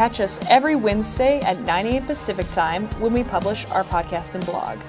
Catch 0.00 0.20
us 0.20 0.40
every 0.48 0.76
Wednesday 0.76 1.40
at 1.40 1.60
9 1.60 1.84
a.m. 1.84 2.06
Pacific 2.06 2.50
Time 2.52 2.88
when 3.00 3.12
we 3.12 3.22
publish 3.22 3.66
our 3.66 3.84
podcast 3.84 4.34
and 4.34 4.42
blog. 4.46 4.80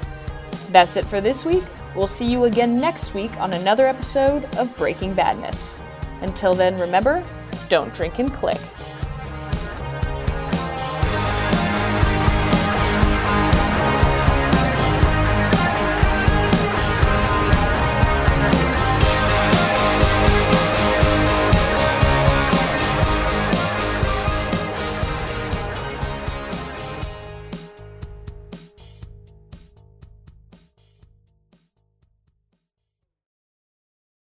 That's 0.69 0.95
it 0.95 1.03
for 1.03 1.19
this 1.19 1.43
week. 1.43 1.65
We'll 1.97 2.07
see 2.07 2.25
you 2.25 2.45
again 2.45 2.77
next 2.77 3.13
week 3.13 3.37
on 3.37 3.51
another 3.51 3.87
episode 3.87 4.45
of 4.55 4.73
Breaking 4.77 5.13
Badness. 5.13 5.81
Until 6.21 6.53
then, 6.53 6.77
remember 6.77 7.25
don't 7.67 7.93
drink 7.93 8.19
and 8.19 8.33
click. 8.33 8.61